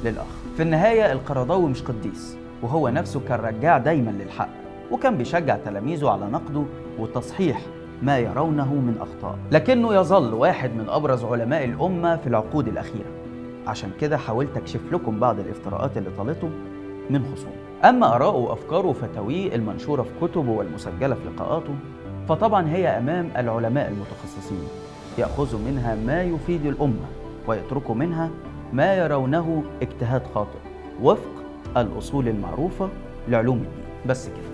للآخر. 0.04 0.28
في 0.56 0.62
النهاية 0.62 1.12
القرضاوي 1.12 1.68
مش 1.68 1.82
قديس 1.82 2.36
وهو 2.62 2.88
نفسه 2.88 3.20
كان 3.28 3.40
رجاع 3.40 3.78
دايما 3.78 4.10
للحق. 4.10 4.59
وكان 4.90 5.16
بيشجع 5.16 5.56
تلاميذه 5.56 6.10
على 6.10 6.26
نقده 6.26 6.62
وتصحيح 6.98 7.60
ما 8.02 8.18
يرونه 8.18 8.74
من 8.74 8.96
أخطاء. 9.00 9.38
لكنه 9.52 9.94
يظل 9.94 10.34
واحد 10.34 10.70
من 10.74 10.88
أبرز 10.88 11.24
علماء 11.24 11.64
الأمة 11.64 12.16
في 12.16 12.26
العقود 12.26 12.68
الأخيرة. 12.68 13.10
عشان 13.66 13.90
كده 14.00 14.16
حاولت 14.16 14.56
أكشف 14.56 14.80
لكم 14.92 15.20
بعض 15.20 15.38
الافتراءات 15.40 15.96
اللي 15.96 16.10
طالته 16.18 16.50
من 17.10 17.24
خصومه 17.24 17.88
أما 17.88 18.14
آراءه 18.16 18.36
وأفكاره 18.36 18.86
وفتاويه 18.86 19.54
المنشورة 19.54 20.02
في 20.02 20.10
كتبه 20.26 20.50
والمسجلة 20.50 21.14
في 21.14 21.20
لقاءاته 21.34 21.74
فطبعا 22.28 22.68
هي 22.68 22.88
أمام 22.88 23.28
العلماء 23.36 23.88
المتخصصين. 23.88 24.68
يأخذوا 25.18 25.60
منها 25.60 25.94
ما 25.94 26.22
يفيد 26.22 26.66
الأمة 26.66 27.06
ويتركوا 27.46 27.94
منها 27.94 28.30
ما 28.72 28.94
يرونه 28.94 29.62
اجتهاد 29.82 30.22
خاطئ. 30.34 30.58
وفق 31.02 31.44
الأصول 31.76 32.28
المعروفة 32.28 32.88
لعلوم 33.28 33.56
الدين. 33.56 33.84
بس 34.06 34.26
كده. 34.28 34.49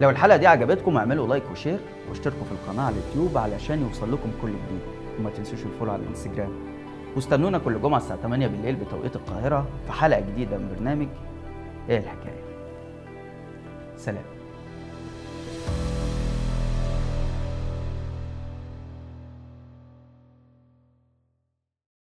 لو 0.00 0.10
الحلقة 0.10 0.36
دي 0.36 0.46
عجبتكم 0.46 0.96
اعملوا 0.96 1.28
like 1.28 1.50
و 1.52 1.56
share 1.56 1.78
واشتركوا 2.08 2.44
في 2.44 2.52
القناة 2.52 2.84
على 2.84 2.94
اليوتيوب 2.96 3.38
علشان 3.38 3.82
يوصل 3.82 4.12
لكم 4.12 4.30
كل 4.42 4.48
جديد. 4.48 4.80
وما 5.18 5.30
تنسوش 5.30 5.62
الفولو 5.62 5.92
على 5.92 6.02
الانستجرام. 6.02 6.50
واستنونا 7.16 7.58
كل 7.58 7.82
جمعة 7.82 7.98
الساعة 7.98 8.18
8 8.22 8.46
بالليل 8.46 8.76
بتوقيت 8.76 9.16
القاهرة 9.16 9.66
في 9.86 9.92
حلقة 9.92 10.20
جديدة 10.20 10.58
من 10.58 10.74
برنامج 10.76 11.06
إيه 11.88 11.98
الحكاية؟ 11.98 12.42
سلام. 13.96 14.24